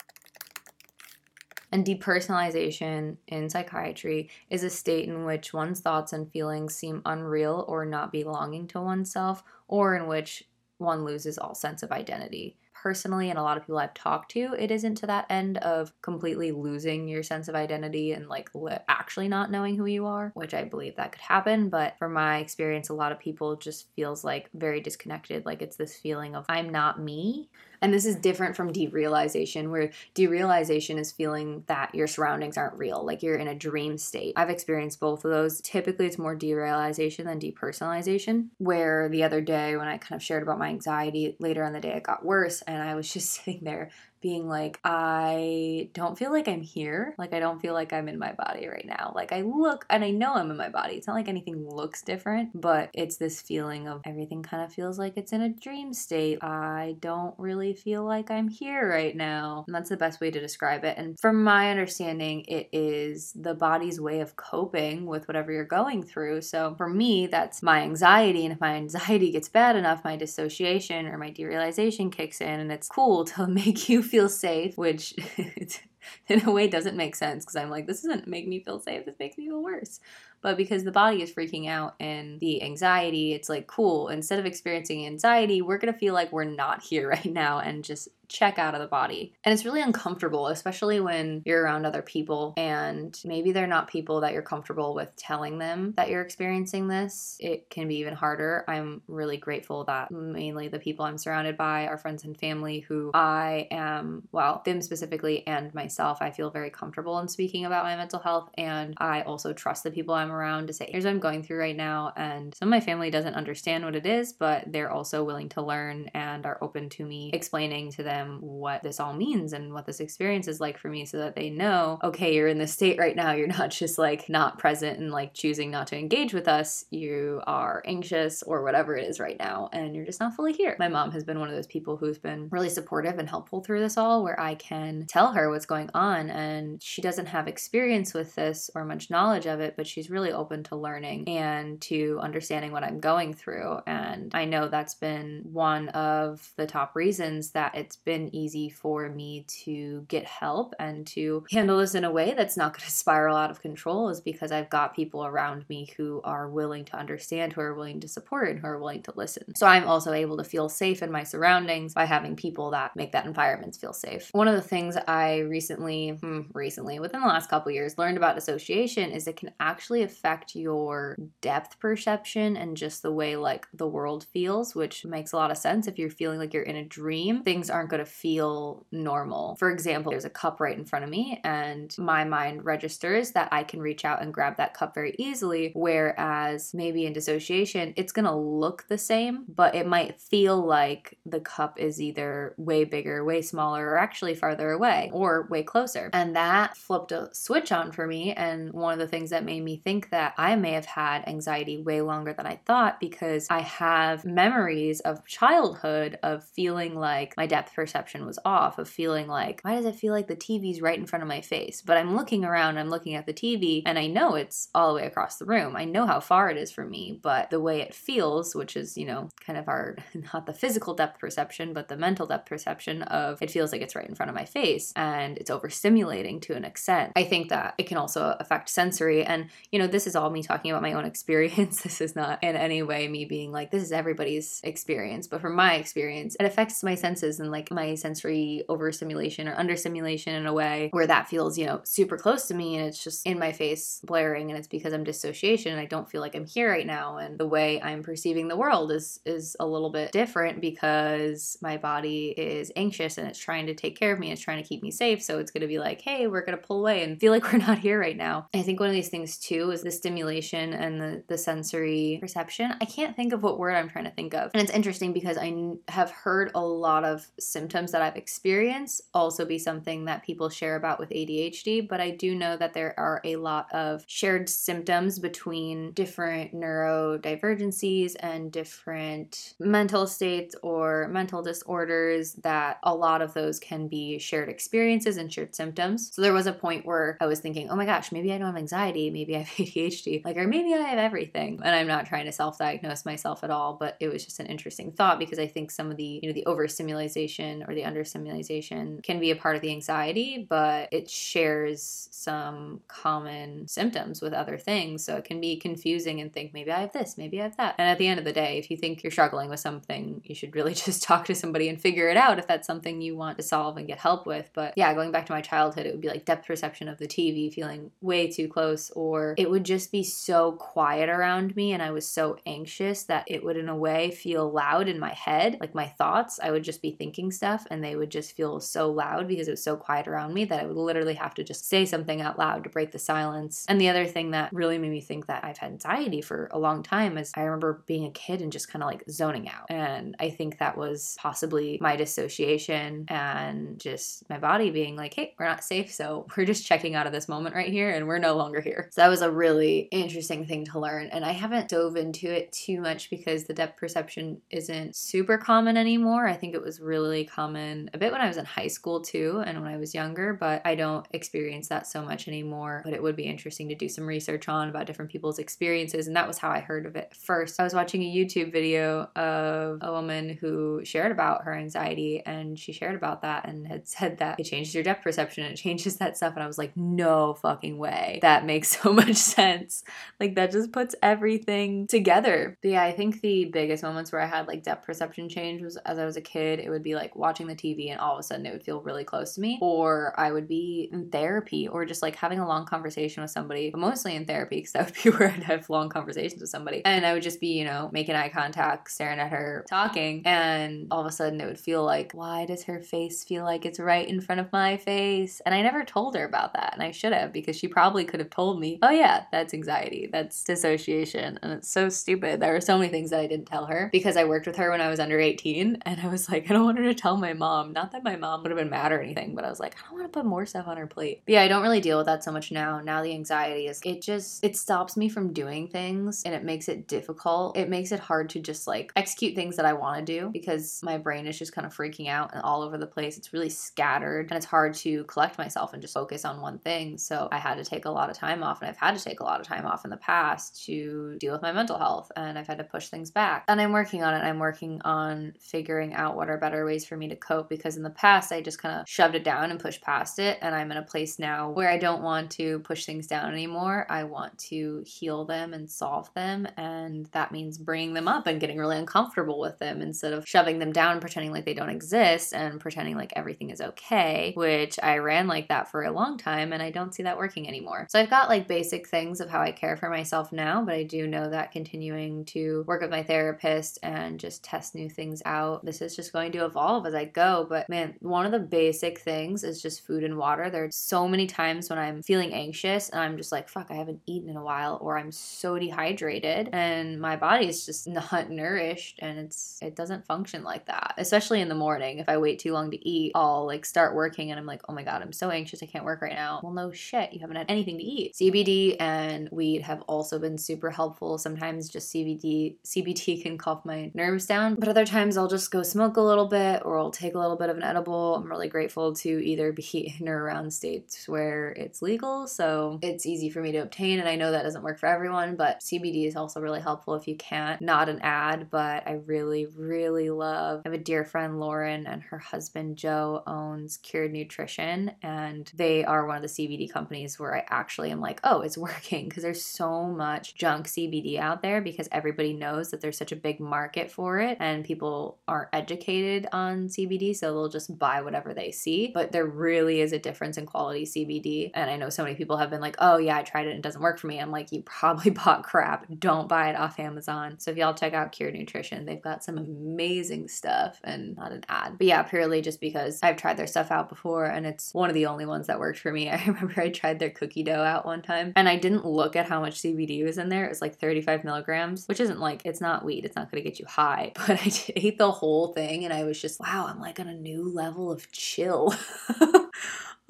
And 1.72 1.86
depersonalization 1.86 3.18
in 3.28 3.50
psychiatry 3.50 4.30
is 4.50 4.64
a 4.64 4.70
state 4.70 5.08
in 5.08 5.26
which 5.26 5.54
one's 5.54 5.80
thoughts 5.80 6.14
and 6.14 6.32
feelings 6.32 6.76
seem 6.76 7.02
unreal 7.06 7.66
or 7.68 7.86
not 7.86 8.12
belonging 8.12 8.68
to 8.68 8.82
oneself, 8.82 9.44
or 9.68 9.96
in 9.96 10.08
which 10.08 10.44
one 10.80 11.06
loses 11.06 11.38
all 11.38 11.56
sense 11.56 11.84
of 11.84 11.92
identity 11.92 12.58
personally 12.82 13.30
and 13.30 13.38
a 13.38 13.44
lot 13.44 13.58
of 13.58 13.64
people 13.64 13.78
I've 13.78 13.94
talked 13.94 14.32
to, 14.32 14.56
it 14.58 14.72
isn't 14.72 14.96
to 14.96 15.08
that 15.08 15.28
end 15.30 15.60
of 15.60 15.94
completely 16.02 16.52
losing 16.52 17.08
your 17.08 17.22
sense 17.22 17.48
of 17.48 17.56
identity 17.56 18.14
and 18.14 18.28
like 18.28 18.50
li- 18.56 18.78
actually 18.88 19.28
not 19.28 19.52
knowing 19.52 19.76
who 19.76 19.86
you 19.86 20.08
are, 20.08 20.32
which 20.34 20.54
I 20.54 20.64
believe 20.64 20.96
that 20.96 21.12
could 21.12 21.22
happen. 21.22 21.70
But 21.70 21.98
from 22.00 22.14
my 22.14 22.40
experience, 22.40 22.90
a 22.90 22.96
lot 22.96 23.12
of 23.12 23.20
people 23.20 23.56
just 23.56 23.88
feels 23.96 24.24
like 24.24 24.50
very 24.54 24.82
disconnected. 24.82 25.46
Like 25.46 25.62
it's 25.62 25.76
this 25.76 25.96
feeling 25.96 26.36
of 26.36 26.46
I'm 26.50 26.70
not 26.70 27.00
me. 27.00 27.50
And 27.82 27.94
this 27.94 28.06
is 28.06 28.16
different 28.16 28.56
from 28.56 28.72
derealization, 28.72 29.70
where 29.72 29.92
derealization 30.14 31.00
is 31.00 31.12
feeling 31.12 31.64
that 31.68 31.96
your 31.96 32.08
surroundings 32.08 32.58
aren't 32.58 32.78
real, 32.78 33.04
like 33.04 33.24
you're 33.24 33.36
in 33.36 33.48
a 33.48 33.56
dream 33.56 33.98
state. 33.98 34.34
I've 34.36 34.50
experienced 34.50 35.00
both 35.00 35.26
of 35.26 35.32
those. 35.32 35.62
Typically, 35.62 36.06
it's 36.06 36.18
more 36.18 36.36
derealization 36.36 37.26
than 37.26 37.40
depersonalization. 37.40 38.50
Where 38.60 39.10
the 39.10 39.24
other 39.24 39.42
day, 39.42 39.76
when 39.78 39.88
I 39.88 39.98
kind 39.98 40.20
of 40.20 40.24
shared 40.24 40.44
about 40.44 40.60
my 40.60 40.70
anxiety, 40.70 41.36
later 41.40 41.64
in 41.64 41.74
the 41.74 41.80
day, 41.80 41.94
it 41.94 42.04
got 42.04 42.24
worse, 42.24 42.62
and 42.64 42.82
I 42.82 42.96
was 42.96 43.12
just 43.14 43.32
sitting 43.32 43.62
there 43.64 43.90
being 44.22 44.48
like, 44.48 44.80
I 44.84 45.90
don't 45.94 46.18
feel 46.18 46.32
like 46.32 46.48
I'm 46.48 46.62
here. 46.62 47.16
Like, 47.18 47.34
I 47.34 47.40
don't 47.40 47.62
feel 47.62 47.74
like 47.74 47.94
I'm 47.94 48.08
in 48.08 48.20
my 48.20 48.34
body 48.34 48.68
right 48.68 48.86
now. 48.86 49.12
Like, 49.16 49.32
I 49.32 49.42
look 49.42 49.86
and 49.90 50.04
I 50.04 50.12
know 50.12 50.36
I'm 50.36 50.52
in 50.52 50.58
my 50.58 50.70
body. 50.70 50.96
It's 50.96 51.08
not 51.08 51.16
like 51.16 51.28
anything 51.28 51.68
looks 51.68 52.02
different, 52.02 52.60
but 52.60 52.90
it's 52.94 53.18
this 53.18 53.42
feeling 53.42 53.88
of 53.88 54.02
everything 54.06 54.44
kind 54.44 54.64
of 54.64 54.74
feels 54.74 55.00
like 55.00 55.14
it's 55.18 55.34
in 55.34 55.42
a 55.42 55.50
dream 55.50 55.94
state. 55.94 56.40
I 56.44 56.96
don't 57.00 57.34
really 57.38 57.74
feel 57.74 58.06
like 58.06 58.32
I'm 58.32 58.48
here 58.48 58.90
right 58.90 59.16
now. 59.16 59.66
And 59.68 59.76
that's 59.76 59.90
the 59.90 59.98
best 59.98 60.22
way 60.22 60.32
to 60.32 60.40
describe 60.40 60.84
it. 60.84 60.98
And 60.98 61.20
from 61.20 61.44
my 61.44 61.72
understanding, 61.72 62.46
it 62.48 62.70
is 62.72 63.34
the 63.34 63.56
body's 63.56 64.00
way 64.00 64.20
of 64.20 64.36
coping 64.36 65.06
with 65.06 65.28
whatever 65.28 65.52
you're 65.52 65.66
going 65.66 66.04
through. 66.04 66.42
So 66.42 66.76
for 66.78 66.88
me, 66.88 67.28
that's 67.28 67.64
my 67.64 67.82
anxiety. 67.82 68.46
And 68.46 68.54
if 68.54 68.60
my 68.60 68.76
anxiety 68.76 69.32
gets 69.32 69.50
bad 69.50 69.76
enough, 69.76 70.04
my 70.04 70.16
dissociation 70.16 71.08
or 71.08 71.18
my 71.18 71.32
derealization 71.32 72.12
kicks 72.12 72.42
in, 72.42 72.60
and 72.60 72.72
it's 72.72 72.88
cool 72.88 73.26
to 73.26 73.48
make 73.62 73.90
you 73.90 74.04
feel 74.12 74.30
safe, 74.30 74.78
which 74.78 75.16
in 76.28 76.48
a 76.48 76.52
way 76.52 76.68
doesn't 76.68 76.98
make 76.98 77.16
sense 77.16 77.44
because 77.44 77.56
I'm 77.56 77.70
like, 77.70 77.88
this 77.88 78.02
doesn't 78.02 78.28
make 78.28 78.48
me 78.48 78.60
feel 78.60 78.80
safe. 78.80 79.06
This 79.06 79.18
makes 79.20 79.38
me 79.38 79.48
feel 79.48 79.64
worse. 79.64 80.00
But 80.42 80.58
because 80.58 80.84
the 80.84 80.92
body 80.92 81.22
is 81.22 81.32
freaking 81.32 81.68
out 81.68 81.96
and 82.00 82.40
the 82.40 82.64
anxiety, 82.64 83.34
it's 83.34 83.50
like, 83.50 83.68
cool, 83.68 84.10
instead 84.10 84.40
of 84.40 84.46
experiencing 84.46 85.06
anxiety, 85.06 85.62
we're 85.62 85.78
going 85.78 85.94
to 85.94 86.00
feel 86.00 86.14
like 86.14 86.32
we're 86.32 86.44
not 86.44 86.84
here 86.84 87.10
right 87.16 87.26
now 87.26 87.60
and 87.60 87.84
just 87.84 88.10
check 88.32 88.58
out 88.58 88.74
of 88.74 88.82
the 88.82 88.88
body. 88.88 89.34
And 89.44 89.54
it's 89.54 89.66
really 89.66 89.82
uncomfortable, 89.82 90.48
especially 90.48 91.00
when 91.00 91.42
you're 91.46 91.64
around 91.64 91.86
other 91.86 92.02
people 92.02 92.54
and 92.58 93.20
maybe 93.26 93.52
they're 93.52 93.68
not 93.68 93.88
people 93.88 94.22
that 94.22 94.34
you're 94.34 94.42
comfortable 94.42 94.94
with 94.94 95.16
telling 95.16 95.58
them 95.58 95.94
that 95.98 96.10
you're 96.10 96.22
experiencing 96.22 96.88
this. 96.88 97.38
It 97.40 97.70
can 97.70 97.88
be 97.88 97.98
even 97.98 98.14
harder. 98.14 98.64
I'm 98.68 99.02
really 99.08 99.38
grateful 99.38 99.84
that 99.86 100.12
mainly 100.12 100.68
the 100.68 100.80
people 100.80 101.06
I'm 101.06 101.18
surrounded 101.18 101.58
by 101.58 101.88
are 101.88 101.98
friends 101.98 102.24
and 102.24 102.38
family 102.38 102.80
who 102.80 103.12
I 103.14 103.68
am, 103.72 104.28
well, 104.32 104.62
them 104.66 104.82
specifically 104.82 105.46
and 105.46 105.74
myself, 105.74 106.20
I 106.22 106.32
feel 106.32 106.50
very 106.50 106.70
comfortable 106.70 107.20
in 107.20 107.28
speaking 107.28 107.66
about 107.66 107.84
my 107.84 107.96
mental 107.96 108.20
health. 108.20 108.50
And 108.58 108.94
I 108.98 109.22
also 109.22 109.54
trust 109.54 109.84
the 109.84 109.92
people 109.92 110.14
I'm 110.14 110.32
around 110.32 110.68
to 110.68 110.74
say, 110.74 110.88
here's 110.90 111.04
what 111.04 111.12
I'm 111.12 111.20
going 111.20 111.44
through 111.44 111.60
right 111.60 111.76
now. 111.76 112.14
And 112.16 112.56
some 112.56 112.70
of 112.70 112.72
my 112.72 112.80
family 112.80 113.10
doesn't 113.10 113.36
understand 113.36 113.84
what 113.84 113.96
it 113.96 114.06
is, 114.06 114.34
but 114.34 114.72
they're 114.72 114.92
also 114.92 115.24
willing 115.24 115.50
to 115.50 115.62
learn 115.62 116.10
and 116.14 116.46
are 116.46 116.58
open 116.62 116.90
to 116.90 117.06
me 117.06 117.32
explaining 117.34 117.92
to 117.92 118.04
them 118.22 118.40
what 118.42 118.84
this 118.84 119.00
all 119.00 119.14
means 119.14 119.54
and 119.54 119.74
what 119.74 119.86
this 119.86 120.00
experience 120.00 120.48
is 120.48 120.60
like 120.60 120.78
for 120.78 120.90
me 120.90 121.06
so 121.06 121.18
that 121.18 121.36
they 121.36 121.50
know, 121.50 122.00
okay, 122.04 122.36
you're 122.36 122.48
in 122.48 122.58
this 122.58 122.74
state 122.74 122.98
right 122.98 123.16
now. 123.16 123.32
You're 123.42 123.48
not 123.48 123.72
just 123.72 123.98
like 123.98 124.30
not 124.30 124.60
present 124.60 125.00
and 125.00 125.10
like 125.10 125.34
choosing 125.34 125.72
not 125.72 125.88
to 125.88 125.98
engage 125.98 126.34
with 126.34 126.48
us. 126.48 126.86
You 126.92 127.42
are 127.48 127.82
anxious 127.86 128.44
or 128.44 128.64
whatever 128.64 128.96
it 128.96 129.08
is 129.08 129.20
right 129.20 129.38
now, 129.40 129.70
and 129.74 129.96
you're 129.96 130.06
just 130.06 130.20
not 130.20 130.36
fully 130.36 130.54
here. 130.54 130.76
My 130.78 130.90
mom 130.90 131.12
has 131.12 131.24
been 131.24 131.40
one 131.40 131.50
of 131.50 131.56
those 131.56 131.68
people 131.68 131.98
who's 131.98 132.20
been 132.20 132.50
really 132.52 132.70
supportive 132.70 133.18
and 133.18 133.28
helpful 133.28 133.62
through 133.62 133.80
this 133.80 133.98
all, 133.98 134.24
where 134.24 134.40
I 134.40 134.56
can 134.56 135.06
tell 135.08 135.32
her 135.32 135.50
what's 135.50 135.66
going 135.66 135.90
on, 135.94 136.30
and 136.30 136.82
she 136.84 137.02
doesn't 137.02 137.28
have 137.28 137.48
experience 137.48 138.14
with 138.14 138.36
this 138.36 138.70
or 138.76 138.86
much 138.86 139.10
knowledge 139.10 139.48
of 139.48 139.60
it, 139.60 139.76
but 139.76 139.88
she's 139.88 140.10
really 140.10 140.32
open 140.32 140.64
to 140.64 140.76
learning 140.76 141.28
and 141.28 141.82
to 141.82 142.20
understanding 142.22 142.72
what 142.72 142.84
I'm 142.84 143.00
going 143.00 143.34
through. 143.34 143.80
And 143.88 144.32
I 144.36 144.46
know 144.46 144.68
that's 144.68 144.96
been 144.96 145.42
one 145.44 145.90
of 145.90 146.52
the 146.58 146.68
top 146.68 146.96
reasons 146.96 147.52
that 147.52 147.76
it's 147.76 147.96
been 147.96 148.11
easy 148.34 148.70
for 148.70 149.10
me 149.10 149.46
to 149.64 150.06
get 150.08 150.26
help 150.26 150.74
and 150.80 151.06
to 151.08 151.46
handle 151.52 151.78
this 151.78 151.96
in 151.96 152.04
a 152.04 152.12
way 152.12 152.34
that's 152.36 152.58
not 152.58 152.74
going 152.74 152.82
to 152.86 152.92
spiral 152.92 153.36
out 153.36 153.52
of 153.52 153.62
control, 153.62 154.10
is 154.10 154.22
because 154.22 154.52
I've 154.52 154.70
got 154.70 154.96
people 154.96 155.26
around 155.26 155.66
me 155.70 155.90
who 155.98 156.22
are 156.24 156.50
willing 156.50 156.86
to 156.86 156.98
understand, 156.98 157.54
who 157.54 157.62
are 157.62 157.74
willing 157.74 158.00
to 158.02 158.08
support, 158.08 158.50
and 158.50 158.60
who 158.60 158.68
are 158.68 158.80
willing 158.80 159.04
to 159.04 159.14
listen. 159.16 159.56
So 159.56 159.68
I'm 159.68 159.88
also 159.88 160.12
able 160.14 160.38
to 160.38 160.44
feel 160.44 160.70
safe 160.70 161.02
in 161.02 161.12
my 161.12 161.24
surroundings 161.24 161.94
by 161.94 162.06
having 162.06 162.36
people 162.36 162.72
that 162.72 162.96
make 162.96 163.12
that 163.12 163.26
environment 163.26 163.76
feel 163.76 163.94
safe. 163.94 164.30
One 164.34 164.48
of 164.48 164.56
the 164.56 164.62
things 164.62 164.98
I 165.08 165.40
recently, 165.40 166.10
hmm, 166.10 166.42
recently, 166.54 167.00
within 167.00 167.22
the 167.22 167.28
last 167.28 167.50
couple 167.50 167.72
years, 167.72 167.98
learned 167.98 168.18
about 168.18 168.36
dissociation 168.36 169.12
is 169.12 169.28
it 169.28 169.36
can 169.38 169.52
actually 169.60 170.04
affect 170.04 170.56
your 170.56 171.18
depth 171.42 171.80
perception 171.80 172.58
and 172.58 172.78
just 172.78 173.02
the 173.02 173.12
way 173.12 173.36
like 173.36 173.68
the 173.74 173.88
world 173.88 174.26
feels, 174.34 174.76
which 174.76 175.06
makes 175.06 175.32
a 175.32 175.36
lot 175.36 175.52
of 175.52 175.58
sense. 175.58 175.88
If 175.88 175.98
you're 175.98 176.10
feeling 176.10 176.40
like 176.40 176.54
you're 176.54 176.64
in 176.64 176.76
a 176.76 176.86
dream, 176.86 177.44
things 177.44 177.70
aren't 177.70 177.90
going 177.90 178.01
to 178.04 178.12
feel 178.12 178.86
normal. 178.92 179.56
For 179.56 179.72
example, 179.72 180.12
there's 180.12 180.26
a 180.26 180.30
cup 180.30 180.60
right 180.60 180.78
in 180.78 180.86
front 180.86 181.04
of 181.06 181.12
me, 181.12 181.40
and 181.44 181.94
my 181.98 182.24
mind 182.24 182.66
registers 182.66 183.32
that 183.32 183.50
I 183.52 183.64
can 183.64 183.82
reach 183.82 184.06
out 184.06 184.22
and 184.22 184.34
grab 184.34 184.58
that 184.58 184.74
cup 184.74 184.94
very 184.94 185.16
easily. 185.18 185.72
Whereas 185.74 186.74
maybe 186.74 187.06
in 187.06 187.14
dissociation, 187.14 187.94
it's 187.96 188.12
going 188.12 188.26
to 188.26 188.36
look 188.36 188.86
the 188.88 188.98
same, 188.98 189.46
but 189.48 189.76
it 189.76 189.88
might 189.88 190.20
feel 190.20 190.64
like 190.66 191.18
the 191.26 191.40
cup 191.40 191.80
is 191.80 192.02
either 192.02 192.54
way 192.58 192.84
bigger, 192.84 193.24
way 193.24 193.42
smaller, 193.42 193.90
or 193.90 193.98
actually 193.98 194.34
farther 194.34 194.72
away, 194.72 195.10
or 195.14 195.48
way 195.50 195.64
closer. 195.64 196.10
And 196.14 196.36
that 196.36 196.78
flipped 196.78 197.12
a 197.12 197.30
switch 197.34 197.72
on 197.72 197.92
for 197.92 198.08
me. 198.08 198.34
And 198.34 198.72
one 198.74 198.94
of 198.94 199.00
the 199.00 199.08
things 199.08 199.30
that 199.30 199.46
made 199.46 199.64
me 199.64 199.82
think 199.84 200.10
that 200.10 200.34
I 200.38 200.56
may 200.56 200.72
have 200.72 200.86
had 200.86 201.28
anxiety 201.28 201.82
way 201.82 202.02
longer 202.02 202.34
than 202.34 202.46
I 202.46 202.60
thought 202.66 203.00
because 203.00 203.48
I 203.50 203.60
have 203.62 204.26
memories 204.26 205.00
of 205.02 205.26
childhood 205.26 206.18
of 206.24 206.44
feeling 206.44 206.96
like 206.96 207.36
my 207.38 207.46
depth 207.46 207.74
perception 207.82 208.28
was 208.28 208.38
off, 208.46 208.78
of 208.78 208.88
feeling 208.88 209.28
like, 209.28 209.60
why 209.64 209.74
does 209.74 209.86
it 209.86 209.96
feel 209.96 210.14
like 210.14 210.28
the 210.28 210.36
TV's 210.36 210.82
right 210.82 211.00
in 211.00 211.08
front 211.08 211.24
of 211.24 211.28
my 211.28 211.42
face? 211.42 211.82
But 211.82 211.98
I'm 211.98 212.16
looking 212.16 212.46
around, 212.46 212.78
I'm 212.78 212.92
looking 212.92 213.16
at 213.16 213.26
the 213.26 213.34
TV, 213.34 213.82
and 213.88 213.98
I 213.98 214.06
know 214.06 214.36
it's 214.36 214.70
all 214.76 214.90
the 214.90 215.02
way 215.02 215.08
across 215.08 215.38
the 215.38 215.46
room. 215.46 215.76
I 215.76 215.86
know 215.86 216.06
how 216.06 216.20
far 216.20 216.52
it 216.52 216.58
is 216.58 216.72
from 216.72 216.92
me, 216.92 217.20
but 217.24 217.50
the 217.50 217.60
way 217.60 217.82
it 217.82 217.96
feels, 217.96 218.54
which 218.54 218.78
is, 218.78 218.98
you 218.98 219.08
know, 219.08 219.30
kind 219.44 219.58
of 219.58 219.68
our, 219.68 219.98
not 220.34 220.46
the 220.46 220.54
physical 220.54 220.94
depth 220.94 221.20
perception, 221.20 221.74
but 221.74 221.88
the 221.88 221.98
mental 221.98 222.28
depth 222.28 222.48
perception 222.48 223.02
of 223.02 223.42
it 223.42 223.50
feels 223.50 223.72
like 223.72 223.82
it's 223.82 223.96
right 223.96 224.08
in 224.08 224.14
front 224.14 224.30
of 224.30 224.36
my 224.36 224.46
face 224.46 224.94
and 224.96 225.40
it's 225.40 225.50
overstimulating 225.50 226.40
to 226.44 226.54
an 226.54 226.64
extent. 226.64 227.14
I 227.16 227.24
think 227.24 227.50
that 227.50 227.74
it 227.80 227.88
can 227.88 227.98
also 227.98 228.36
affect 228.40 228.70
sensory. 228.70 229.26
And, 229.26 229.50
you 229.72 229.80
know, 229.80 229.88
this 229.88 230.06
is 230.06 230.16
all 230.16 230.30
me 230.30 230.44
talking 230.44 230.70
about 230.70 230.84
my 230.84 230.94
own 230.94 231.06
experience. 231.12 231.82
This 231.82 232.00
is 232.00 232.16
not 232.16 232.44
in 232.44 232.56
any 232.56 232.84
way 232.84 233.08
me 233.08 233.26
being 233.26 233.52
like, 233.52 233.72
this 233.72 233.82
is 233.82 233.92
everybody's 233.92 234.62
experience. 234.64 235.26
But 235.26 235.42
from 235.42 235.56
my 235.56 235.76
experience, 235.76 236.36
it 236.40 236.46
affects 236.46 236.84
my 236.84 236.96
senses 236.96 237.40
and 237.40 237.52
like 237.52 237.71
my 237.72 237.96
sensory 237.96 238.64
overstimulation 238.70 239.48
or 239.48 239.56
understimulation 239.56 240.36
in 240.36 240.46
a 240.46 240.54
way 240.54 240.90
where 240.92 241.08
that 241.08 241.28
feels, 241.28 241.58
you 241.58 241.66
know, 241.66 241.82
super 241.84 242.18
close 242.18 242.48
to 242.48 242.54
me 242.54 242.76
and 242.76 242.86
it's 242.86 243.04
just 243.04 243.26
in 243.26 243.40
my 243.40 243.52
face 243.52 244.02
blaring 244.04 244.50
and 244.50 244.58
it's 244.58 244.68
because 244.68 244.94
I'm 244.94 245.04
dissociation 245.04 245.72
and 245.72 245.82
I 245.82 245.86
don't 245.86 246.10
feel 246.10 246.22
like 246.22 246.36
I'm 246.36 246.46
here 246.46 246.70
right 246.70 246.86
now 246.86 247.18
and 247.18 247.38
the 247.38 247.48
way 247.48 247.82
I'm 247.82 248.04
perceiving 248.04 248.48
the 248.48 248.58
world 248.58 248.92
is 248.92 249.20
is 249.26 249.56
a 249.60 249.66
little 249.66 249.90
bit 249.90 250.12
different 250.12 250.62
because 250.62 251.58
my 251.62 251.78
body 251.78 252.34
is 252.38 252.72
anxious 252.76 253.18
and 253.18 253.28
it's 253.28 253.40
trying 253.40 253.68
to 253.68 253.74
take 253.74 253.98
care 253.98 254.14
of 254.14 254.20
me, 254.20 254.32
it's 254.32 254.42
trying 254.42 254.62
to 254.62 254.68
keep 254.68 254.82
me 254.82 254.92
safe, 254.92 255.22
so 255.22 255.40
it's 255.40 255.52
going 255.52 255.62
to 255.62 255.68
be 255.68 255.80
like, 255.80 256.02
"Hey, 256.02 256.28
we're 256.28 256.46
going 256.46 256.58
to 256.58 256.66
pull 256.66 256.80
away 256.80 257.04
and 257.04 257.20
feel 257.20 257.32
like 257.32 257.44
we're 257.52 257.60
not 257.60 257.80
here 257.80 258.00
right 258.00 258.18
now." 258.18 258.48
I 258.54 258.62
think 258.62 258.80
one 258.80 258.90
of 258.90 258.96
these 258.96 259.10
things 259.10 259.38
too 259.38 259.72
is 259.72 259.82
the 259.82 259.92
stimulation 259.92 260.74
and 260.74 261.00
the 261.00 261.24
the 261.28 261.38
sensory 261.38 262.18
perception. 262.20 262.74
I 262.80 262.86
can't 262.86 263.16
think 263.16 263.34
of 263.34 263.44
what 263.44 263.60
word 263.60 263.76
I'm 263.76 263.90
trying 263.90 264.06
to 264.06 264.12
think 264.12 264.34
of. 264.34 264.52
And 264.54 264.62
it's 264.62 264.72
interesting 264.72 265.14
because 265.14 265.38
I 265.38 265.54
have 265.88 266.12
heard 266.12 266.52
a 266.56 266.62
lot 266.62 267.04
of 267.04 267.28
symptoms 267.62 267.92
that 267.92 268.02
I've 268.02 268.16
experienced 268.16 269.04
also 269.14 269.46
be 269.46 269.60
something 269.60 270.06
that 270.06 270.24
people 270.24 270.50
share 270.50 270.76
about 270.76 270.98
with 270.98 271.12
ADHD, 271.12 271.88
but 271.88 272.02
I 272.02 272.10
do 272.10 272.34
know 272.34 272.58
that 272.58 272.74
there 272.74 273.00
are 273.00 273.22
a 273.24 273.36
lot 273.36 273.72
of 273.72 274.04
shared 274.08 274.50
symptoms 274.50 275.20
between 275.20 275.92
different 275.92 276.56
neurodivergencies 276.56 278.16
and 278.20 278.52
different 278.52 279.54
mental 279.60 280.08
states 280.08 280.56
or 280.64 281.08
mental 281.10 281.44
disorders 281.44 282.34
that 282.42 282.80
a 282.82 282.96
lot 282.96 283.22
of 283.22 283.36
those 283.36 283.60
can 283.60 283.88
be 283.88 284.18
shared 284.18 284.50
experiences 284.50 285.18
and 285.18 285.32
shared 285.32 285.54
symptoms. 285.54 286.10
So 286.16 286.24
there 286.24 286.34
was 286.34 286.48
a 286.48 286.54
point 286.54 286.88
where 286.88 287.16
I 287.22 287.28
was 287.28 287.42
thinking, 287.42 287.70
oh 287.70 287.76
my 287.76 287.86
gosh, 287.86 288.12
maybe 288.12 288.34
I 288.34 288.40
don't 288.40 288.48
have 288.48 288.58
anxiety, 288.58 289.12
maybe 289.12 289.36
I 289.36 289.40
have 289.40 289.48
ADHD, 289.68 290.26
like, 290.26 290.38
or 290.38 290.48
maybe 290.48 290.74
I 290.74 290.80
have 290.80 290.98
everything. 290.98 291.60
And 291.64 291.76
I'm 291.76 291.88
not 291.88 292.08
trying 292.08 292.26
to 292.26 292.32
self 292.32 292.58
diagnose 292.58 293.06
myself 293.06 293.44
at 293.44 293.52
all, 293.52 293.76
but 293.80 293.98
it 294.00 294.08
was 294.08 294.26
just 294.26 294.40
an 294.40 294.48
interesting 294.48 294.92
thought 294.92 295.20
because 295.20 295.38
I 295.38 295.46
think 295.46 295.70
some 295.70 295.92
of 295.92 295.98
the, 295.98 296.20
you 296.24 296.28
know, 296.28 296.34
the 296.34 296.48
overstimulation 296.48 297.51
or 297.68 297.76
the 297.76 297.86
understimulation 297.86 299.02
can 299.02 299.20
be 299.20 299.32
a 299.32 299.36
part 299.36 299.56
of 299.56 299.62
the 299.62 299.72
anxiety, 299.72 300.46
but 300.50 300.90
it 300.92 301.10
shares 301.10 302.08
some 302.12 302.82
common 302.88 303.68
symptoms 303.68 304.22
with 304.22 304.34
other 304.34 304.58
things. 304.58 305.04
So 305.04 305.16
it 305.18 305.24
can 305.24 305.42
be 305.42 305.58
confusing 305.58 306.22
and 306.22 306.32
think 306.32 306.54
maybe 306.54 306.72
I 306.72 306.82
have 306.82 306.94
this, 306.94 307.18
maybe 307.18 307.40
I 307.40 307.44
have 307.44 307.58
that. 307.58 307.76
And 307.78 307.90
at 307.90 307.98
the 307.98 308.08
end 308.08 308.20
of 308.20 308.26
the 308.26 308.34
day, 308.34 308.58
if 308.58 308.70
you 308.72 308.78
think 308.78 309.04
you're 309.04 309.12
struggling 309.12 309.50
with 309.50 309.60
something, 309.60 310.22
you 310.24 310.36
should 310.36 310.56
really 310.56 310.74
just 310.86 311.04
talk 311.04 311.26
to 311.26 311.36
somebody 311.36 311.68
and 311.68 311.80
figure 311.82 312.10
it 312.10 312.18
out 312.18 312.40
if 312.40 312.48
that's 312.48 312.68
something 312.68 313.02
you 313.02 313.16
want 313.16 313.38
to 313.38 313.44
solve 313.44 313.78
and 313.78 313.88
get 313.88 314.00
help 314.00 314.26
with. 314.26 314.50
But 314.54 314.74
yeah, 314.78 314.94
going 314.94 315.12
back 315.12 315.26
to 315.26 315.34
my 315.34 315.42
childhood, 315.42 315.86
it 315.86 315.92
would 315.92 316.02
be 316.02 316.10
like 316.10 316.26
depth 316.26 316.48
perception 316.48 316.88
of 316.88 316.98
the 316.98 317.08
TV, 317.08 317.54
feeling 317.54 317.92
way 318.02 318.30
too 318.30 318.48
close, 318.48 318.92
or 318.92 319.36
it 319.38 319.50
would 319.50 319.64
just 319.64 319.92
be 319.92 320.04
so 320.04 320.54
quiet 320.54 321.10
around 321.10 321.56
me 321.56 321.74
and 321.74 321.82
I 321.82 321.92
was 321.92 322.08
so 322.08 322.38
anxious 322.46 323.04
that 323.04 323.26
it 323.28 323.44
would, 323.44 323.58
in 323.58 323.70
a 323.70 323.76
way, 323.76 324.12
feel 324.12 324.50
loud 324.50 324.88
in 324.88 325.00
my 325.00 325.14
head. 325.14 325.58
Like 325.60 325.76
my 325.76 325.88
thoughts, 325.88 326.40
I 326.42 326.52
would 326.52 326.64
just 326.64 326.82
be 326.82 326.92
thinking 326.92 327.32
stuff 327.32 327.41
and 327.44 327.84
they 327.84 327.96
would 327.96 328.12
just 328.12 328.36
feel 328.36 328.60
so 328.60 328.92
loud 328.92 329.28
because 329.28 329.48
it 329.48 329.52
was 329.52 329.64
so 329.64 329.76
quiet 329.76 330.08
around 330.08 330.34
me 330.34 330.46
that 330.46 330.62
I 330.62 330.66
would 330.66 330.78
literally 330.78 331.16
have 331.16 331.34
to 331.36 331.44
just 331.44 331.68
say 331.68 331.86
something 331.86 332.22
out 332.22 332.38
loud 332.38 332.64
to 332.64 332.70
break 332.70 332.92
the 332.92 333.00
silence. 333.00 333.66
And 333.68 333.80
the 333.80 333.90
other 333.90 334.06
thing 334.06 334.32
that 334.32 334.54
really 334.54 334.78
made 334.78 334.92
me 334.92 335.02
think 335.02 335.28
that 335.28 335.44
I've 335.44 335.58
had 335.58 335.72
anxiety 335.72 336.22
for 336.22 336.50
a 336.52 336.60
long 336.60 336.84
time 336.84 337.18
is 337.18 337.32
I 337.36 337.42
remember 337.42 337.84
being 337.86 338.06
a 338.06 338.12
kid 338.12 338.42
and 338.42 338.52
just 338.52 338.70
kind 338.72 338.84
of 338.84 338.88
like 338.88 339.04
zoning 339.10 339.50
out. 339.50 339.66
And 339.70 340.16
I 340.20 340.30
think 340.30 340.58
that 340.58 340.78
was 340.78 341.16
possibly 341.20 341.78
my 341.82 341.96
dissociation 341.96 343.06
and 343.08 343.80
just 343.80 344.30
my 344.30 344.38
body 344.38 344.70
being 344.70 344.96
like, 344.96 345.14
hey, 345.14 345.34
we're 345.40 345.46
not 345.46 345.64
safe. 345.64 345.94
So 345.94 346.28
we're 346.36 346.46
just 346.46 346.66
checking 346.66 346.96
out 346.96 347.08
of 347.08 347.14
this 347.14 347.28
moment 347.28 347.56
right 347.56 347.72
here 347.72 347.90
and 347.90 348.08
we're 348.08 348.20
no 348.20 348.36
longer 348.36 348.62
here. 348.62 348.90
So 348.92 349.02
that 349.02 349.10
was 349.10 349.22
a 349.22 349.32
really 349.32 349.88
interesting 349.92 350.46
thing 350.46 350.66
to 350.66 350.80
learn. 350.80 351.08
And 351.08 351.26
I 351.26 351.32
haven't 351.32 351.70
dove 351.70 351.96
into 351.96 352.32
it 352.32 352.52
too 352.52 352.82
much 352.82 353.10
because 353.10 353.46
the 353.46 353.54
depth 353.54 353.80
perception 353.80 354.42
isn't 354.50 354.96
super 354.96 355.38
common 355.38 355.78
anymore. 355.78 356.28
I 356.28 356.36
think 356.36 356.54
it 356.54 356.62
was 356.62 356.80
really 356.80 357.26
common 357.32 357.90
a 357.94 357.98
bit 357.98 358.12
when 358.12 358.22
I 358.22 358.28
was 358.28 358.38
in 358.38 358.46
high 358.46 358.68
school 358.68 359.02
too 359.02 359.42
and 359.46 359.62
when 359.62 359.72
I 359.72 359.78
was 359.78 359.94
younger, 359.94 360.34
but 360.34 360.62
I 360.66 360.76
don't 360.76 361.06
experience 361.12 361.70
that 361.70 361.88
so 361.88 362.02
much 362.02 362.28
anymore. 362.28 362.82
But 362.84 362.94
it 362.94 363.02
would 363.02 363.16
be 363.16 363.24
interesting 363.24 363.70
to 363.70 363.76
do 363.76 363.88
some 363.88 364.06
research 364.06 364.50
on 364.50 364.70
about 364.70 364.86
different 364.86 365.12
people's 365.12 365.40
experiences. 365.40 366.08
And 366.08 366.16
that 366.16 366.28
was 366.28 366.38
how 366.38 366.50
I 366.50 366.60
heard 366.60 366.86
of 366.86 366.96
it 366.96 367.16
first. 367.16 367.60
I 367.60 367.64
was 367.64 367.74
watching 367.74 368.04
a 368.04 368.14
YouTube 368.14 368.52
video 368.52 369.10
of 369.16 369.80
a 369.82 369.92
woman 369.92 370.38
who 370.40 370.82
shared 370.84 371.12
about 371.12 371.44
her 371.44 371.54
anxiety 371.54 372.22
and 372.26 372.60
she 372.60 372.74
shared 372.74 372.96
about 372.96 373.22
that 373.22 373.48
and 373.48 373.68
had 373.68 373.88
said 373.88 374.18
that 374.18 374.40
it 374.40 374.44
changes 374.44 374.74
your 374.74 374.84
depth 374.84 375.04
perception, 375.04 375.46
it 375.46 375.56
changes 375.56 375.98
that 375.98 376.18
stuff. 376.18 376.34
And 376.36 376.44
I 376.44 376.48
was 376.48 376.58
like, 376.58 376.76
no 376.76 377.34
fucking 377.36 377.78
way. 377.78 378.20
That 378.22 378.46
makes 378.46 378.78
so 378.82 378.94
much 378.94 379.16
sense. 379.16 379.84
Like 380.20 380.36
that 380.36 380.52
just 380.52 380.72
puts 380.72 380.96
everything 381.02 381.88
together. 381.88 382.58
But 382.62 382.72
yeah, 382.72 382.84
I 382.84 382.92
think 382.92 383.22
the 383.22 383.46
biggest 383.46 383.84
moments 383.84 384.12
where 384.12 384.22
I 384.22 384.26
had 384.26 384.48
like 384.48 384.64
depth 384.64 384.86
perception 384.86 385.30
change 385.30 385.62
was 385.62 385.78
as 385.78 385.98
I 385.98 386.06
was 386.06 386.18
a 386.18 386.22
kid. 386.22 386.60
It 386.60 386.70
would 386.70 386.84
be 386.84 386.96
like 386.96 387.16
watching 387.22 387.48
the 387.48 387.56
TV 387.56 387.92
and 387.92 388.00
all 388.00 388.14
of 388.14 388.20
a 388.20 388.24
sudden 388.24 388.46
it 388.46 388.52
would 388.52 388.64
feel 388.64 388.82
really 388.82 389.04
close 389.04 389.36
to 389.36 389.42
me, 389.42 389.58
or 389.62 390.14
I 390.18 390.32
would 390.32 390.48
be 390.48 390.90
in 390.92 391.10
therapy 391.10 391.68
or 391.68 391.86
just 391.86 392.02
like 392.02 392.16
having 392.16 392.40
a 392.40 392.48
long 392.48 392.66
conversation 392.66 393.22
with 393.22 393.32
somebody, 393.32 393.70
but 393.70 393.80
mostly 393.80 394.16
in 394.16 394.26
therapy 394.26 394.58
because 394.58 394.74
that 394.74 394.86
would 394.86 394.96
be 395.04 395.10
where 395.12 395.32
I'd 395.32 395.44
have 395.44 395.70
long 395.70 395.90
conversations 395.90 396.42
with 396.42 396.50
somebody. 396.50 396.84
And 396.84 397.06
I 397.06 397.14
would 397.14 397.24
just 397.24 397.40
be, 397.40 397.58
you 397.58 397.64
know, 397.64 397.90
making 397.94 398.16
eye 398.16 398.30
contact, 398.30 398.92
staring 398.92 399.20
at 399.20 399.32
her, 399.32 399.66
talking, 399.70 400.24
and 400.26 400.88
all 400.92 401.02
of 401.02 401.06
a 401.06 401.12
sudden 401.12 401.40
it 401.40 401.46
would 401.46 401.60
feel 401.60 401.84
like, 401.84 402.12
why 402.14 402.46
does 402.46 402.64
her 402.64 402.82
face 402.82 403.24
feel 403.24 403.44
like 403.44 403.66
it's 403.66 403.80
right 403.80 404.08
in 404.08 404.22
front 404.22 404.42
of 404.42 404.52
my 404.52 404.78
face? 404.78 405.42
And 405.46 405.54
I 405.56 405.62
never 405.62 405.84
told 405.84 406.16
her 406.16 406.26
about 406.26 406.54
that, 406.54 406.74
and 406.74 406.84
I 406.84 406.92
should 406.92 407.14
have 407.14 407.32
because 407.32 407.58
she 407.58 407.68
probably 407.68 408.06
could 408.06 408.20
have 408.20 408.30
told 408.30 408.60
me, 408.60 408.80
oh 408.82 408.90
yeah, 408.90 409.26
that's 409.32 409.54
anxiety, 409.54 410.10
that's 410.12 410.44
dissociation, 410.44 411.40
and 411.42 411.52
it's 411.54 411.70
so 411.70 411.90
stupid. 411.90 412.40
There 412.40 412.54
were 412.54 412.62
so 412.62 412.78
many 412.78 412.90
things 412.90 413.12
that 413.12 413.20
I 413.20 413.28
didn't 413.28 413.48
tell 413.48 413.66
her 413.66 413.90
because 413.92 414.18
I 414.18 414.24
worked 414.24 414.48
with 414.48 414.58
her 414.58 414.72
when 414.72 414.82
I 414.82 414.90
was 414.90 415.00
under 415.00 415.20
18, 415.20 415.80
and 415.84 416.02
I 416.02 416.08
was 416.08 416.30
like, 416.30 416.50
I 416.50 416.54
don't 416.54 416.66
want 416.66 416.78
her 416.78 416.84
to 416.86 416.94
tell 416.94 417.11
my 417.20 417.34
mom. 417.34 417.74
Not 417.74 417.92
that 417.92 418.04
my 418.04 418.16
mom 418.16 418.42
would 418.42 418.52
have 418.52 418.58
been 418.58 418.70
mad 418.70 418.92
or 418.92 419.02
anything, 419.02 419.36
but 419.36 419.46
I 419.46 419.50
was 419.50 419.60
like, 419.60 419.76
I 419.76 419.90
don't 419.90 420.00
want 420.00 420.12
to 420.12 420.20
put 420.20 420.26
more 420.26 420.46
stuff 420.46 420.68
on 420.68 420.78
her 420.78 420.88
plate. 420.88 421.22
But 421.26 421.34
yeah, 421.34 421.42
I 421.42 421.48
don't 421.48 421.64
really 421.64 421.82
deal 421.82 421.98
with 421.98 422.08
that 422.08 422.24
so 422.24 422.32
much 422.32 422.52
now. 422.52 422.82
Now 422.82 423.04
the 423.04 423.14
anxiety 423.14 423.68
is, 423.68 423.82
it 423.84 424.02
just, 424.02 424.44
it 424.44 424.56
stops 424.56 424.98
me 424.98 425.10
from 425.10 425.34
doing 425.34 425.68
things 425.68 426.24
and 426.26 426.34
it 426.34 426.44
makes 426.44 426.68
it 426.68 426.88
difficult. 426.88 427.58
It 427.58 427.70
makes 427.70 427.92
it 427.92 428.00
hard 428.00 428.30
to 428.32 428.40
just 428.40 428.68
like 428.68 428.92
execute 428.96 429.36
things 429.36 429.56
that 429.58 429.66
I 429.66 429.74
want 429.74 430.06
to 430.06 430.20
do 430.20 430.30
because 430.30 430.82
my 430.84 430.98
brain 430.98 431.28
is 431.28 431.38
just 431.38 431.54
kind 431.54 431.66
of 431.66 431.76
freaking 431.76 432.08
out 432.08 432.34
and 432.34 432.42
all 432.44 432.62
over 432.62 432.78
the 432.78 432.88
place. 432.88 433.18
It's 433.18 433.34
really 433.34 433.50
scattered 433.50 434.28
and 434.30 434.38
it's 434.38 434.46
hard 434.46 434.74
to 434.76 435.04
collect 435.06 435.38
myself 435.38 435.74
and 435.74 435.82
just 435.82 435.94
focus 435.94 436.26
on 436.26 436.42
one 436.42 436.60
thing. 436.60 436.98
So 436.98 437.28
I 437.32 437.38
had 437.38 437.56
to 437.56 437.66
take 437.66 437.86
a 437.86 437.92
lot 437.92 438.10
of 438.10 438.18
time 438.18 438.44
off 438.44 438.62
and 438.62 438.70
I've 438.70 438.78
had 438.78 438.98
to 438.98 439.04
take 439.04 439.20
a 439.20 439.24
lot 439.24 439.40
of 439.40 439.48
time 439.48 439.66
off 439.66 439.86
in 439.86 439.92
the 439.92 439.98
past 439.98 440.64
to 440.66 441.18
deal 441.20 441.34
with 441.34 441.42
my 441.42 441.52
mental 441.52 441.78
health 441.78 442.12
and 442.16 442.38
I've 442.38 442.48
had 442.48 442.58
to 442.58 442.64
push 442.64 442.88
things 442.88 443.12
back. 443.12 443.46
And 443.48 443.60
I'm 443.60 443.72
working 443.72 444.04
on 444.04 444.14
it. 444.14 444.20
I'm 444.20 444.40
working 444.40 444.82
on 444.84 445.34
figuring 445.40 445.94
out 445.94 446.16
what 446.16 446.30
are 446.30 446.38
better 446.38 446.66
ways 446.66 446.86
for 446.86 446.98
me 446.98 447.01
to 447.10 447.16
cope 447.16 447.50
because 447.50 447.78
in 447.78 447.84
the 447.84 447.90
past 447.90 448.32
I 448.32 448.42
just 448.42 448.62
kind 448.62 448.80
of 448.80 448.88
shoved 448.88 449.16
it 449.16 449.24
down 449.24 449.52
and 449.52 449.60
pushed 449.60 449.82
past 449.82 450.20
it 450.20 450.38
and 450.42 450.56
I'm 450.56 450.72
in 450.72 450.78
a 450.78 450.84
place 450.84 451.20
now 451.20 451.50
where 451.50 451.70
I 451.70 451.78
don't 451.78 452.04
want 452.04 452.32
to 452.32 452.60
push 452.60 452.86
things 452.86 453.08
down 453.08 453.32
anymore. 453.32 453.86
I 453.90 454.04
want 454.04 454.38
to 454.40 454.84
heal 454.86 455.26
them 455.26 455.54
and 455.54 455.70
solve 455.70 456.14
them 456.14 456.48
and 456.58 457.08
that 457.08 457.32
means 457.32 457.58
bringing 457.58 457.94
them 457.94 458.08
up 458.08 458.28
and 458.28 458.40
getting 458.40 458.58
really 458.58 458.78
uncomfortable 458.78 459.40
with 459.40 459.60
them 459.60 459.82
instead 459.82 460.14
of 460.14 460.28
shoving 460.28 460.60
them 460.60 460.72
down 460.72 461.00
pretending 461.00 461.32
like 461.32 461.46
they 461.46 461.54
don't 461.54 461.70
exist 461.70 462.34
and 462.34 462.60
pretending 462.60 462.96
like 462.96 463.14
everything 463.16 463.50
is 463.50 463.62
okay, 463.62 464.34
which 464.36 464.80
I 464.82 464.98
ran 464.98 465.28
like 465.28 465.50
that 465.50 465.70
for 465.70 465.84
a 465.84 465.92
long 465.92 466.18
time 466.18 466.54
and 466.54 466.62
I 466.62 466.72
don't 466.72 466.94
see 466.94 467.04
that 467.04 467.18
working 467.18 467.48
anymore. 467.48 467.88
So 467.90 468.00
I've 468.00 468.10
got 468.10 468.30
like 468.30 468.48
basic 468.48 468.88
things 468.88 469.20
of 469.20 469.30
how 469.30 469.42
I 469.42 469.52
care 469.52 469.78
for 469.78 469.90
myself 469.90 470.32
now, 470.32 470.64
but 470.64 470.76
I 470.76 470.84
do 470.84 471.08
know 471.08 471.30
that 471.30 471.52
continuing 471.52 472.26
to 472.26 472.64
work 472.68 472.82
with 472.82 472.92
my 472.92 473.04
therapist 473.04 473.80
and 473.84 474.20
just 474.20 474.44
test 474.44 474.76
new 474.76 474.90
things 474.90 475.22
out, 475.26 475.66
this 475.66 475.82
is 475.82 475.96
just 475.96 476.14
going 476.14 476.32
to 476.34 476.46
evolve 476.46 476.81
as 476.86 476.96
I 476.96 477.06
go. 477.06 477.46
But 477.48 477.70
man, 477.70 477.96
one 478.00 478.26
of 478.26 478.32
the 478.32 478.40
basic 478.40 479.00
things 479.00 479.44
is 479.44 479.62
just 479.62 479.86
food 479.86 480.04
and 480.04 480.18
water. 480.18 480.50
There's 480.50 480.76
so 480.76 481.08
many 481.08 481.28
times 481.28 481.70
when 481.70 481.80
I'm 481.80 482.02
feeling 482.02 482.34
anxious 482.34 482.90
and 482.90 483.02
I'm 483.02 483.18
just 483.18 483.32
like, 483.32 483.48
fuck, 483.48 483.68
I 483.70 483.76
haven't 483.76 484.02
eaten 484.06 484.30
in 484.30 484.38
a 484.38 484.44
while, 484.44 484.78
or 484.82 484.98
I'm 484.98 485.12
so 485.12 485.58
dehydrated 485.58 486.50
and 486.52 487.00
my 487.00 487.16
body 487.16 487.48
is 487.48 487.66
just 487.66 487.88
not 488.12 488.30
nourished 488.30 489.00
and 489.00 489.20
it's 489.20 489.60
it 489.62 489.76
doesn't 489.76 490.06
function 490.06 490.44
like 490.44 490.66
that. 490.66 490.96
Especially 490.98 491.42
in 491.42 491.50
the 491.50 491.56
morning. 491.56 492.00
If 492.00 492.10
I 492.10 492.18
wait 492.18 492.40
too 492.40 492.54
long 492.54 492.72
to 492.72 492.90
eat, 492.90 493.12
I'll 493.16 493.46
like 493.46 493.66
start 493.66 493.96
working 493.96 494.32
and 494.32 494.40
I'm 494.40 494.46
like, 494.46 494.62
oh 494.68 494.74
my 494.74 494.84
god, 494.84 495.02
I'm 495.02 495.14
so 495.14 495.30
anxious, 495.30 495.62
I 495.62 495.68
can't 495.68 495.86
work 495.86 496.02
right 496.02 496.14
now. 496.14 496.40
Well, 496.44 496.54
no 496.54 496.72
shit, 496.72 497.14
you 497.14 497.20
haven't 497.20 497.36
had 497.36 497.50
anything 497.50 497.78
to 497.78 497.84
eat. 497.84 498.14
CBD 498.14 498.76
and 498.80 499.30
weed 499.32 499.62
have 499.62 499.82
also 499.84 500.20
been 500.20 500.38
super 500.38 500.72
helpful. 500.72 501.18
Sometimes 501.18 501.70
just 501.70 501.94
CBD 501.94 502.56
CBT 502.66 503.22
can 503.22 503.38
calm 503.38 503.52
my 503.66 503.92
nerves 503.94 504.26
down, 504.26 504.56
but 504.56 504.70
other 504.70 504.86
times 504.86 505.18
I'll 505.18 505.28
just 505.28 505.52
go 505.52 505.64
smoke 505.64 505.98
a 505.98 506.02
little 506.02 506.28
bit 506.28 506.62
or 506.64 506.71
I'll 506.80 506.92
take 506.92 507.16
a 507.16 507.20
little 507.20 507.38
bit 507.38 507.50
of 507.50 507.58
an 507.58 507.64
edible. 507.64 508.16
I'm 508.16 508.30
really 508.30 508.48
grateful 508.48 508.94
to 508.96 509.10
either 509.10 509.52
be 509.52 509.96
in 510.00 510.08
or 510.08 510.24
around 510.24 510.54
states 510.54 511.08
where 511.08 511.52
it's 511.52 511.82
legal, 511.82 512.28
so 512.28 512.80
it's 512.82 513.06
easy 513.06 513.30
for 513.30 513.42
me 513.42 513.52
to 513.54 513.60
obtain 513.60 514.00
and 514.00 514.10
I 514.10 514.16
know 514.16 514.32
that 514.32 514.44
doesn't 514.44 514.64
work 514.64 514.80
for 514.80 514.88
everyone, 514.88 515.36
but 515.36 515.60
CBD 515.60 516.08
is 516.08 516.16
also 516.16 516.42
really 516.42 516.62
helpful 516.62 516.96
if 516.96 517.08
you 517.08 517.16
can't. 517.16 517.62
Not 517.62 517.90
an 517.90 518.00
ad, 518.02 518.50
but 518.50 518.88
I 518.88 518.94
really 519.06 519.48
really 519.56 520.10
love. 520.10 520.62
I 520.66 520.70
have 520.70 520.80
a 520.80 520.84
dear 520.84 521.06
friend 521.06 521.40
Lauren 521.40 521.88
and 521.88 522.02
her 522.04 522.20
husband 522.20 522.78
Joe 522.78 523.24
owns 523.28 523.78
Cured 523.78 524.12
Nutrition 524.12 524.92
and 525.02 525.52
they 525.56 525.84
are 525.84 526.06
one 526.06 526.18
of 526.18 526.22
the 526.24 526.28
CBD 526.28 526.72
companies 526.72 527.20
where 527.20 527.36
I 527.36 527.46
actually 527.50 527.92
am 527.92 528.02
like, 528.02 528.20
"Oh, 528.24 528.42
it's 528.42 528.58
working" 528.70 529.08
because 529.08 529.24
there's 529.24 529.44
so 529.44 529.84
much 529.86 530.36
junk 530.36 530.68
CBD 530.68 531.20
out 531.20 531.42
there 531.42 531.62
because 531.62 531.88
everybody 531.92 532.34
knows 532.34 532.72
that 532.72 532.82
there's 532.82 532.98
such 532.98 533.12
a 533.12 533.16
big 533.16 533.40
market 533.40 533.92
for 533.92 534.20
it 534.20 534.38
and 534.40 534.66
people 534.66 535.20
aren't 535.28 535.50
educated 535.54 536.28
on 536.32 536.61
CBD, 536.68 537.16
so 537.16 537.34
they'll 537.34 537.50
just 537.50 537.78
buy 537.78 538.02
whatever 538.02 538.34
they 538.34 538.52
see. 538.52 538.92
But 538.94 539.12
there 539.12 539.26
really 539.26 539.82
is 539.82 539.94
a 539.94 540.00
difference 540.00 540.38
in 540.38 540.46
quality 540.46 540.86
CBD. 540.86 541.52
And 541.54 541.70
I 541.70 541.78
know 541.78 541.90
so 541.90 542.04
many 542.04 542.16
people 542.16 542.38
have 542.38 542.50
been 542.50 542.62
like, 542.62 542.76
oh, 542.80 542.98
yeah, 542.98 543.18
I 543.18 543.24
tried 543.24 543.48
it 543.48 543.52
and 543.52 543.60
it 543.60 543.64
doesn't 543.64 543.82
work 543.82 544.00
for 544.00 544.08
me. 544.08 544.20
I'm 544.20 544.32
like, 544.32 544.52
you 544.52 544.62
probably 544.64 545.12
bought 545.12 545.44
crap. 545.44 545.86
Don't 546.00 546.28
buy 546.28 546.50
it 546.50 546.56
off 546.56 546.80
Amazon. 546.80 547.40
So 547.40 547.52
if 547.52 547.58
y'all 547.58 547.74
check 547.74 547.94
out 547.94 548.12
Cured 548.12 548.36
Nutrition, 548.36 548.86
they've 548.86 549.02
got 549.02 549.24
some 549.24 549.38
amazing 549.38 550.28
stuff 550.28 550.80
and 550.84 551.16
not 551.16 551.32
an 551.32 551.44
ad. 551.50 551.78
But 551.78 551.88
yeah, 551.88 552.04
purely 552.04 552.42
just 552.42 552.60
because 552.60 553.00
I've 553.04 553.18
tried 553.18 553.38
their 553.38 553.48
stuff 553.48 553.72
out 553.72 553.90
before 553.90 554.26
and 554.26 554.46
it's 554.46 554.74
one 554.74 554.90
of 554.90 554.94
the 554.94 555.06
only 555.06 555.26
ones 555.26 555.48
that 555.48 555.60
worked 555.60 555.80
for 555.80 555.92
me. 555.92 556.10
I 556.12 556.24
remember 556.26 556.62
I 556.62 556.70
tried 556.70 557.00
their 557.00 557.10
cookie 557.10 557.44
dough 557.44 557.64
out 557.64 557.86
one 557.86 558.02
time 558.02 558.34
and 558.36 558.48
I 558.48 558.56
didn't 558.58 558.86
look 558.86 559.16
at 559.16 559.28
how 559.28 559.40
much 559.40 559.62
CBD 559.62 560.04
was 560.04 560.18
in 560.18 560.30
there. 560.30 560.46
It 560.46 560.50
was 560.50 560.62
like 560.62 560.80
35 560.80 561.24
milligrams, 561.24 561.88
which 561.88 562.00
isn't 562.00 562.20
like, 562.20 562.42
it's 562.46 562.62
not 562.62 562.86
weed. 562.86 563.06
It's 563.06 563.16
not 563.16 563.32
going 563.32 563.44
to 563.44 563.50
get 563.50 563.60
you 563.60 563.66
high. 563.66 564.14
But 564.32 564.40
I 564.40 564.52
ate 564.76 564.98
the 564.98 565.12
whole 565.12 565.52
thing 565.52 565.84
and 565.84 565.92
I 565.92 566.04
was 566.04 566.22
just, 566.22 566.40
wow, 566.40 566.51
I'm 566.52 566.80
like 566.80 567.00
on 567.00 567.08
a 567.08 567.14
new 567.14 567.48
level 567.50 567.92
of 567.92 568.12
chill. 568.12 568.74